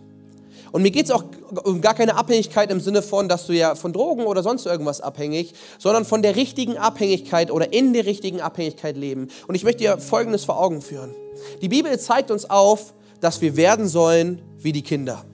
Und 0.74 0.82
mir 0.82 0.90
geht 0.90 1.04
es 1.04 1.12
auch 1.12 1.22
um 1.62 1.80
gar 1.80 1.94
keine 1.94 2.16
Abhängigkeit 2.16 2.68
im 2.72 2.80
Sinne 2.80 3.00
von, 3.00 3.28
dass 3.28 3.46
du 3.46 3.52
ja 3.52 3.76
von 3.76 3.92
Drogen 3.92 4.24
oder 4.24 4.42
sonst 4.42 4.66
irgendwas 4.66 5.00
abhängig, 5.00 5.54
sondern 5.78 6.04
von 6.04 6.20
der 6.20 6.34
richtigen 6.34 6.78
Abhängigkeit 6.78 7.52
oder 7.52 7.72
in 7.72 7.92
der 7.92 8.06
richtigen 8.06 8.40
Abhängigkeit 8.40 8.96
leben. 8.96 9.28
Und 9.46 9.54
ich 9.54 9.62
möchte 9.62 9.84
dir 9.84 9.98
Folgendes 9.98 10.42
vor 10.42 10.60
Augen 10.60 10.82
führen. 10.82 11.14
Die 11.62 11.68
Bibel 11.68 11.96
zeigt 12.00 12.32
uns 12.32 12.50
auf, 12.50 12.92
dass 13.20 13.40
wir 13.40 13.56
werden 13.56 13.86
sollen 13.86 14.42
wie 14.58 14.72
die 14.72 14.82
Kinder. 14.82 15.24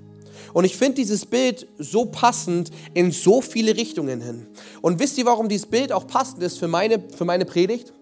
Und 0.53 0.67
ich 0.67 0.77
finde 0.77 0.97
dieses 0.97 1.25
Bild 1.25 1.67
so 1.79 2.05
passend 2.05 2.71
in 2.93 3.11
so 3.11 3.41
viele 3.41 3.75
Richtungen 3.79 4.21
hin. 4.21 4.47
Und 4.83 5.01
wisst 5.01 5.17
ihr, 5.17 5.25
warum 5.25 5.49
dieses 5.49 5.65
Bild 5.65 5.91
auch 5.91 6.07
passend 6.07 6.43
ist 6.43 6.59
für 6.59 6.69
meine, 6.69 7.03
für 7.17 7.25
meine 7.25 7.47
Predigt? 7.47 7.95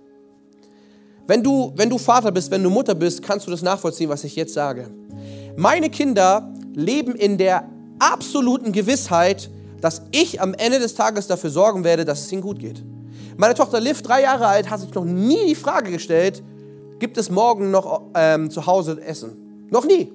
Wenn 1.29 1.45
du, 1.45 1.73
wenn 1.77 1.89
du 1.89 1.99
Vater 1.99 2.33
bist, 2.33 2.51
wenn 2.51 2.65
du 2.65 2.71
Mutter 2.71 2.97
bist, 2.97 3.23
kannst 3.23 3.47
du 3.47 3.53
das 3.53 3.63
nachvollziehen, 3.63 4.09
was 4.09 4.25
ich 4.25 4.35
jetzt 4.35 4.55
sage. 4.55 4.91
Meine 5.57 5.89
Kinder 5.89 6.53
leben 6.79 7.15
in 7.15 7.39
der 7.39 7.69
absoluten 7.99 8.73
Gewissheit, 8.73 9.51
dass 9.81 10.03
ich 10.13 10.41
am 10.41 10.55
Ende 10.55 10.79
des 10.79 10.95
Tages 10.95 11.27
dafür 11.27 11.51
sorgen 11.51 11.85
werde, 11.85 12.05
dass 12.05 12.21
es 12.21 12.33
ihnen 12.33 12.43
gut 12.43 12.59
geht. 12.59 12.83
Meine 13.37 13.55
Tochter 13.55 13.81
Liv, 13.81 14.03
drei 14.03 14.23
Jahre 14.23 14.47
alt, 14.47 14.71
hat 14.71 14.81
sich 14.81 14.95
noch 14.95 15.05
nie 15.05 15.47
die 15.47 15.55
Frage 15.55 15.91
gestellt, 15.91 16.43
gibt 16.99 17.19
es 17.19 17.31
morgen 17.31 17.71
noch 17.71 18.03
ähm, 18.15 18.51
zu 18.51 18.67
Hause 18.67 19.01
Essen? 19.05 19.67
Noch 19.71 19.85
nie. 19.85 20.13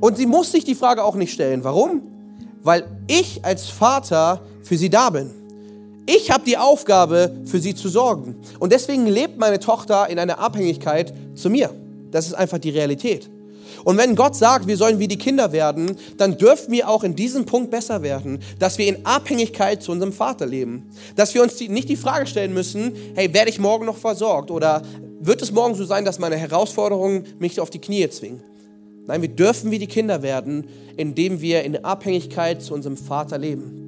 Und 0.00 0.16
sie 0.16 0.26
muss 0.26 0.52
sich 0.52 0.64
die 0.64 0.74
Frage 0.74 1.04
auch 1.04 1.14
nicht 1.14 1.32
stellen. 1.32 1.64
Warum? 1.64 2.02
Weil 2.62 2.84
ich 3.06 3.44
als 3.44 3.68
Vater 3.68 4.40
für 4.62 4.76
sie 4.76 4.90
da 4.90 5.10
bin. 5.10 5.30
Ich 6.06 6.30
habe 6.30 6.44
die 6.44 6.58
Aufgabe, 6.58 7.36
für 7.44 7.60
sie 7.60 7.74
zu 7.74 7.88
sorgen. 7.88 8.36
Und 8.58 8.72
deswegen 8.72 9.06
lebt 9.06 9.38
meine 9.38 9.60
Tochter 9.60 10.08
in 10.08 10.18
einer 10.18 10.38
Abhängigkeit 10.38 11.12
zu 11.34 11.50
mir. 11.50 11.70
Das 12.10 12.26
ist 12.26 12.34
einfach 12.34 12.58
die 12.58 12.70
Realität. 12.70 13.30
Und 13.84 13.96
wenn 13.96 14.14
Gott 14.14 14.36
sagt, 14.36 14.66
wir 14.66 14.76
sollen 14.76 14.98
wie 14.98 15.08
die 15.08 15.18
Kinder 15.18 15.52
werden, 15.52 15.96
dann 16.16 16.36
dürfen 16.36 16.72
wir 16.72 16.88
auch 16.88 17.04
in 17.04 17.16
diesem 17.16 17.46
Punkt 17.46 17.70
besser 17.70 18.02
werden, 18.02 18.40
dass 18.58 18.78
wir 18.78 18.86
in 18.86 19.06
Abhängigkeit 19.06 19.82
zu 19.82 19.92
unserem 19.92 20.12
Vater 20.12 20.46
leben. 20.46 20.90
Dass 21.16 21.34
wir 21.34 21.42
uns 21.42 21.56
die, 21.56 21.68
nicht 21.68 21.88
die 21.88 21.96
Frage 21.96 22.26
stellen 22.26 22.52
müssen, 22.52 22.92
hey, 23.14 23.32
werde 23.32 23.50
ich 23.50 23.58
morgen 23.58 23.86
noch 23.86 23.96
versorgt? 23.96 24.50
Oder 24.50 24.82
wird 25.20 25.42
es 25.42 25.52
morgen 25.52 25.74
so 25.74 25.84
sein, 25.84 26.04
dass 26.04 26.18
meine 26.18 26.36
Herausforderungen 26.36 27.24
mich 27.38 27.60
auf 27.60 27.70
die 27.70 27.80
Knie 27.80 28.08
zwingen? 28.10 28.42
Nein, 29.06 29.22
wir 29.22 29.28
dürfen 29.28 29.70
wie 29.70 29.78
die 29.78 29.86
Kinder 29.86 30.22
werden, 30.22 30.68
indem 30.96 31.40
wir 31.40 31.64
in 31.64 31.84
Abhängigkeit 31.84 32.62
zu 32.62 32.74
unserem 32.74 32.96
Vater 32.96 33.38
leben. 33.38 33.80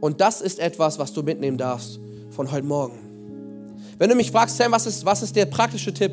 Und 0.00 0.20
das 0.20 0.40
ist 0.40 0.58
etwas, 0.58 0.98
was 0.98 1.12
du 1.12 1.22
mitnehmen 1.22 1.56
darfst 1.56 1.98
von 2.30 2.50
heute 2.50 2.66
Morgen. 2.66 2.98
Wenn 3.98 4.10
du 4.10 4.16
mich 4.16 4.30
fragst, 4.30 4.56
Sam, 4.56 4.72
was 4.72 4.86
ist, 4.86 5.04
was 5.04 5.22
ist 5.22 5.36
der 5.36 5.46
praktische 5.46 5.94
Tipp? 5.94 6.12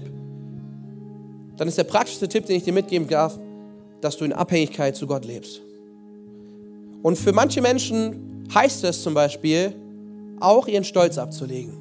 Dann 1.61 1.67
ist 1.67 1.77
der 1.77 1.83
praktischste 1.83 2.27
Tipp, 2.27 2.47
den 2.47 2.55
ich 2.55 2.63
dir 2.63 2.73
mitgeben 2.73 3.07
darf, 3.07 3.37
dass 4.01 4.17
du 4.17 4.25
in 4.25 4.33
Abhängigkeit 4.33 4.95
zu 4.95 5.05
Gott 5.05 5.25
lebst. 5.25 5.61
Und 7.03 7.19
für 7.19 7.33
manche 7.33 7.61
Menschen 7.61 8.47
heißt 8.51 8.83
es 8.83 9.03
zum 9.03 9.13
Beispiel, 9.13 9.75
auch 10.39 10.67
ihren 10.67 10.83
Stolz 10.83 11.19
abzulegen. 11.19 11.73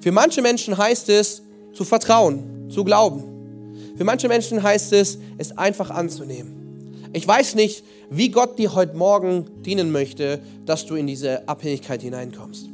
Für 0.00 0.10
manche 0.10 0.42
Menschen 0.42 0.76
heißt 0.76 1.08
es, 1.10 1.42
zu 1.72 1.84
vertrauen, 1.84 2.68
zu 2.68 2.82
glauben. 2.82 3.22
Für 3.96 4.02
manche 4.02 4.26
Menschen 4.26 4.60
heißt 4.60 4.92
es, 4.92 5.20
es 5.38 5.56
einfach 5.56 5.90
anzunehmen. 5.90 6.98
Ich 7.12 7.28
weiß 7.28 7.54
nicht, 7.54 7.84
wie 8.10 8.30
Gott 8.30 8.58
dir 8.58 8.74
heute 8.74 8.96
Morgen 8.96 9.46
dienen 9.64 9.92
möchte, 9.92 10.40
dass 10.66 10.84
du 10.84 10.96
in 10.96 11.06
diese 11.06 11.48
Abhängigkeit 11.48 12.02
hineinkommst. 12.02 12.68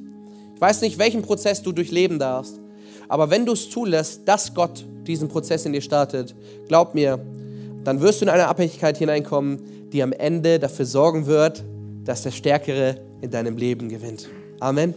Ich 0.55 0.61
weiß 0.63 0.81
nicht, 0.81 0.97
welchen 0.97 1.21
Prozess 1.21 1.61
du 1.61 1.73
durchleben 1.73 2.19
darfst, 2.19 2.59
aber 3.07 3.29
wenn 3.29 3.45
du 3.45 3.53
es 3.53 3.69
zulässt, 3.69 4.23
dass 4.25 4.55
Gott 4.55 4.87
diesen 5.07 5.29
Prozess 5.29 5.67
in 5.67 5.73
dir 5.73 5.81
startet, 5.81 6.35
glaub 6.69 6.95
mir, 6.95 7.19
dann 7.85 8.01
wirst 8.01 8.21
du 8.21 8.27
in 8.27 8.29
eine 8.29 8.49
Abhängigkeit 8.49 8.99
hineinkommen, 8.99 9.61
die 9.93 10.03
am 10.03 10.13
Ende 10.13 10.59
dafür 10.59 10.87
sorgen 10.87 11.27
wird, 11.27 11.65
dass 12.05 12.23
der 12.23 12.31
Stärkere 12.31 12.97
in 13.21 13.31
deinem 13.31 13.57
Leben 13.57 13.89
gewinnt. 13.89 14.29
Amen. 14.61 14.95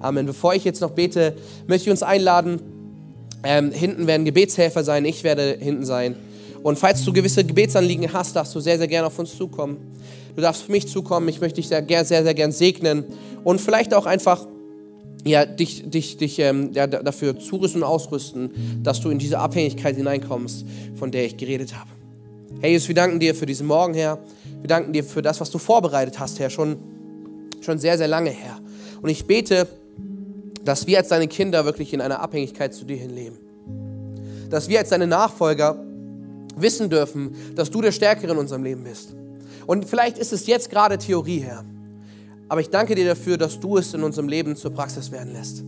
Amen. 0.00 0.26
Bevor 0.26 0.54
ich 0.54 0.64
jetzt 0.64 0.80
noch 0.80 0.90
bete, 0.90 1.34
möchte 1.66 1.88
ich 1.88 1.90
uns 1.90 2.02
einladen, 2.02 2.60
ähm, 3.42 3.72
hinten 3.72 4.06
werden 4.06 4.24
Gebetshelfer 4.24 4.84
sein, 4.84 5.04
ich 5.04 5.24
werde 5.24 5.56
hinten 5.58 5.84
sein. 5.84 6.16
Und 6.62 6.78
falls 6.78 7.04
du 7.04 7.12
gewisse 7.12 7.44
Gebetsanliegen 7.44 8.12
hast, 8.12 8.34
darfst 8.36 8.54
du 8.54 8.60
sehr, 8.60 8.78
sehr 8.78 8.88
gerne 8.88 9.06
auf 9.06 9.18
uns 9.18 9.36
zukommen. 9.36 9.76
Du 10.34 10.42
darfst 10.42 10.62
auf 10.62 10.68
mich 10.68 10.88
zukommen, 10.88 11.28
ich 11.28 11.40
möchte 11.40 11.56
dich 11.56 11.68
sehr, 11.68 11.84
sehr, 12.04 12.22
sehr 12.22 12.34
gern 12.34 12.52
segnen 12.52 13.04
und 13.44 13.60
vielleicht 13.60 13.94
auch 13.94 14.06
einfach 14.06 14.46
ja, 15.24 15.44
dich, 15.44 15.88
dich, 15.88 16.16
dich 16.16 16.38
ähm, 16.38 16.70
ja, 16.72 16.86
dafür 16.86 17.38
zurüsten 17.38 17.82
und 17.82 17.88
ausrüsten, 17.88 18.80
dass 18.82 19.00
du 19.00 19.10
in 19.10 19.18
diese 19.18 19.38
Abhängigkeit 19.38 19.96
hineinkommst, 19.96 20.64
von 20.94 21.10
der 21.10 21.24
ich 21.24 21.36
geredet 21.36 21.74
habe. 21.76 21.90
Herr 22.60 22.70
Jesus, 22.70 22.88
wir 22.88 22.94
danken 22.94 23.20
dir 23.20 23.34
für 23.34 23.46
diesen 23.46 23.66
Morgen, 23.66 23.94
Herr. 23.94 24.18
Wir 24.60 24.68
danken 24.68 24.92
dir 24.92 25.04
für 25.04 25.22
das, 25.22 25.40
was 25.40 25.50
du 25.50 25.58
vorbereitet 25.58 26.18
hast, 26.18 26.38
Herr, 26.40 26.50
schon, 26.50 26.76
schon 27.60 27.78
sehr, 27.78 27.98
sehr 27.98 28.08
lange, 28.08 28.30
Herr. 28.30 28.58
Und 29.00 29.10
ich 29.10 29.26
bete, 29.26 29.68
dass 30.64 30.86
wir 30.86 30.98
als 30.98 31.08
deine 31.08 31.28
Kinder 31.28 31.64
wirklich 31.64 31.92
in 31.92 32.00
einer 32.00 32.20
Abhängigkeit 32.20 32.74
zu 32.74 32.84
dir 32.84 32.96
hinleben. 32.96 33.38
Dass 34.50 34.68
wir 34.68 34.80
als 34.80 34.88
deine 34.88 35.06
Nachfolger 35.06 35.82
wissen 36.56 36.90
dürfen, 36.90 37.34
dass 37.54 37.70
du 37.70 37.80
der 37.80 37.92
Stärkere 37.92 38.32
in 38.32 38.38
unserem 38.38 38.64
Leben 38.64 38.84
bist. 38.84 39.14
Und 39.66 39.84
vielleicht 39.84 40.18
ist 40.18 40.32
es 40.32 40.46
jetzt 40.46 40.70
gerade 40.70 40.98
Theorie, 40.98 41.40
Herr. 41.40 41.64
Aber 42.48 42.60
ich 42.60 42.70
danke 42.70 42.94
dir 42.94 43.06
dafür, 43.06 43.36
dass 43.36 43.60
du 43.60 43.76
es 43.76 43.92
in 43.94 44.02
unserem 44.02 44.28
Leben 44.28 44.56
zur 44.56 44.72
Praxis 44.72 45.12
werden 45.12 45.32
lässt. 45.32 45.62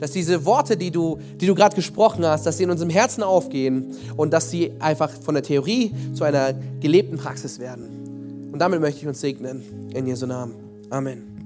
Dass 0.00 0.10
diese 0.10 0.44
Worte, 0.44 0.76
die 0.76 0.90
du, 0.90 1.18
die 1.40 1.46
du 1.46 1.54
gerade 1.54 1.74
gesprochen 1.74 2.26
hast, 2.26 2.44
dass 2.44 2.58
sie 2.58 2.64
in 2.64 2.70
unserem 2.70 2.90
Herzen 2.90 3.22
aufgehen 3.22 3.94
und 4.16 4.32
dass 4.32 4.50
sie 4.50 4.72
einfach 4.78 5.10
von 5.10 5.34
der 5.34 5.42
Theorie 5.42 5.92
zu 6.12 6.24
einer 6.24 6.52
gelebten 6.80 7.16
Praxis 7.16 7.58
werden. 7.58 8.50
Und 8.52 8.58
damit 8.58 8.80
möchte 8.80 9.00
ich 9.00 9.06
uns 9.06 9.20
segnen. 9.20 9.62
In 9.94 10.06
Jesu 10.06 10.26
Namen. 10.26 10.54
Amen. 10.90 11.36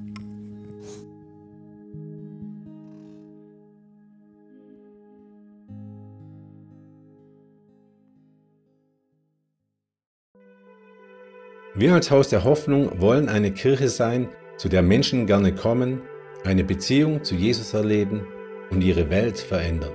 Wir 11.75 11.95
als 11.95 12.11
Haus 12.11 12.29
der 12.29 12.45
Hoffnung 12.45 13.01
wollen 13.01 13.29
eine 13.29 13.53
Kirche 13.53 13.89
sein, 13.89 14.29
zu 14.61 14.69
der 14.69 14.83
Menschen 14.83 15.27
gerne 15.27 15.55
kommen, 15.55 16.03
eine 16.45 16.65
Beziehung 16.65 17.25
zu 17.25 17.35
Jesus 17.35 17.73
erleben 17.73 18.27
und 18.71 18.85
ihre 18.85 19.09
Welt 19.09 19.39
verändern. 19.39 19.95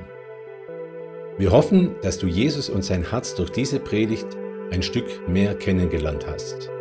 Wir 1.37 1.51
hoffen, 1.51 1.91
dass 2.01 2.17
du 2.17 2.25
Jesus 2.25 2.71
und 2.71 2.83
sein 2.83 3.11
Herz 3.11 3.35
durch 3.35 3.51
diese 3.51 3.79
Predigt 3.79 4.25
ein 4.71 4.81
Stück 4.81 5.05
mehr 5.27 5.53
kennengelernt 5.53 6.25
hast. 6.27 6.71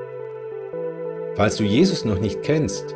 Falls 1.34 1.56
du 1.56 1.64
Jesus 1.64 2.06
noch 2.06 2.18
nicht 2.18 2.42
kennst, 2.42 2.94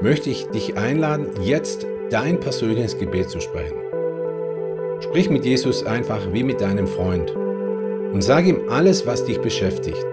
möchte 0.00 0.30
ich 0.30 0.46
dich 0.46 0.76
einladen, 0.76 1.28
jetzt 1.44 1.86
dein 2.10 2.40
persönliches 2.40 2.98
Gebet 2.98 3.30
zu 3.30 3.38
sprechen. 3.38 3.78
Sprich 4.98 5.30
mit 5.30 5.44
Jesus 5.44 5.84
einfach 5.84 6.32
wie 6.32 6.42
mit 6.42 6.60
deinem 6.60 6.88
Freund 6.88 7.30
und 7.36 8.24
sag 8.24 8.46
ihm 8.46 8.68
alles, 8.68 9.06
was 9.06 9.24
dich 9.24 9.40
beschäftigt. 9.40 10.06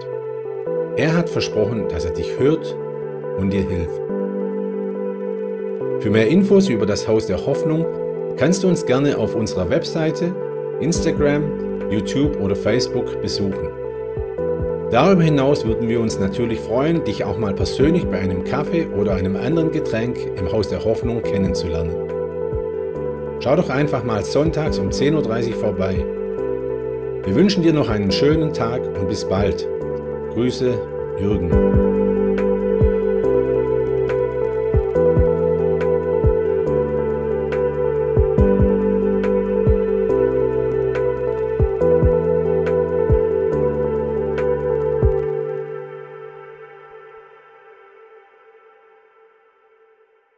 Er 0.96 1.16
hat 1.16 1.28
versprochen, 1.28 1.88
dass 1.88 2.04
er 2.04 2.12
dich 2.12 2.38
hört 2.38 2.76
und 3.38 3.52
dir 3.52 3.62
hilft. 3.62 4.00
Für 6.00 6.10
mehr 6.10 6.28
Infos 6.28 6.68
über 6.68 6.86
das 6.86 7.08
Haus 7.08 7.26
der 7.26 7.44
Hoffnung 7.46 7.84
kannst 8.36 8.62
du 8.62 8.68
uns 8.68 8.84
gerne 8.84 9.16
auf 9.18 9.34
unserer 9.34 9.68
Webseite, 9.70 10.34
Instagram, 10.80 11.90
YouTube 11.90 12.40
oder 12.40 12.54
Facebook 12.54 13.20
besuchen. 13.22 13.68
Darüber 14.90 15.22
hinaus 15.22 15.64
würden 15.66 15.88
wir 15.88 16.00
uns 16.00 16.18
natürlich 16.20 16.60
freuen, 16.60 17.02
dich 17.02 17.24
auch 17.24 17.38
mal 17.38 17.54
persönlich 17.54 18.06
bei 18.06 18.18
einem 18.18 18.44
Kaffee 18.44 18.86
oder 18.86 19.14
einem 19.14 19.34
anderen 19.36 19.72
Getränk 19.72 20.16
im 20.36 20.52
Haus 20.52 20.68
der 20.68 20.84
Hoffnung 20.84 21.22
kennenzulernen. 21.22 21.94
Schau 23.40 23.56
doch 23.56 23.68
einfach 23.68 24.04
mal 24.04 24.24
sonntags 24.24 24.78
um 24.78 24.90
10.30 24.90 25.48
Uhr 25.48 25.54
vorbei. 25.54 26.04
Wir 27.24 27.34
wünschen 27.34 27.62
dir 27.62 27.72
noch 27.72 27.88
einen 27.88 28.12
schönen 28.12 28.52
Tag 28.52 28.80
und 28.98 29.08
bis 29.08 29.24
bald. 29.24 29.66
Grüße, 30.34 30.72
Jürgen. 31.18 31.85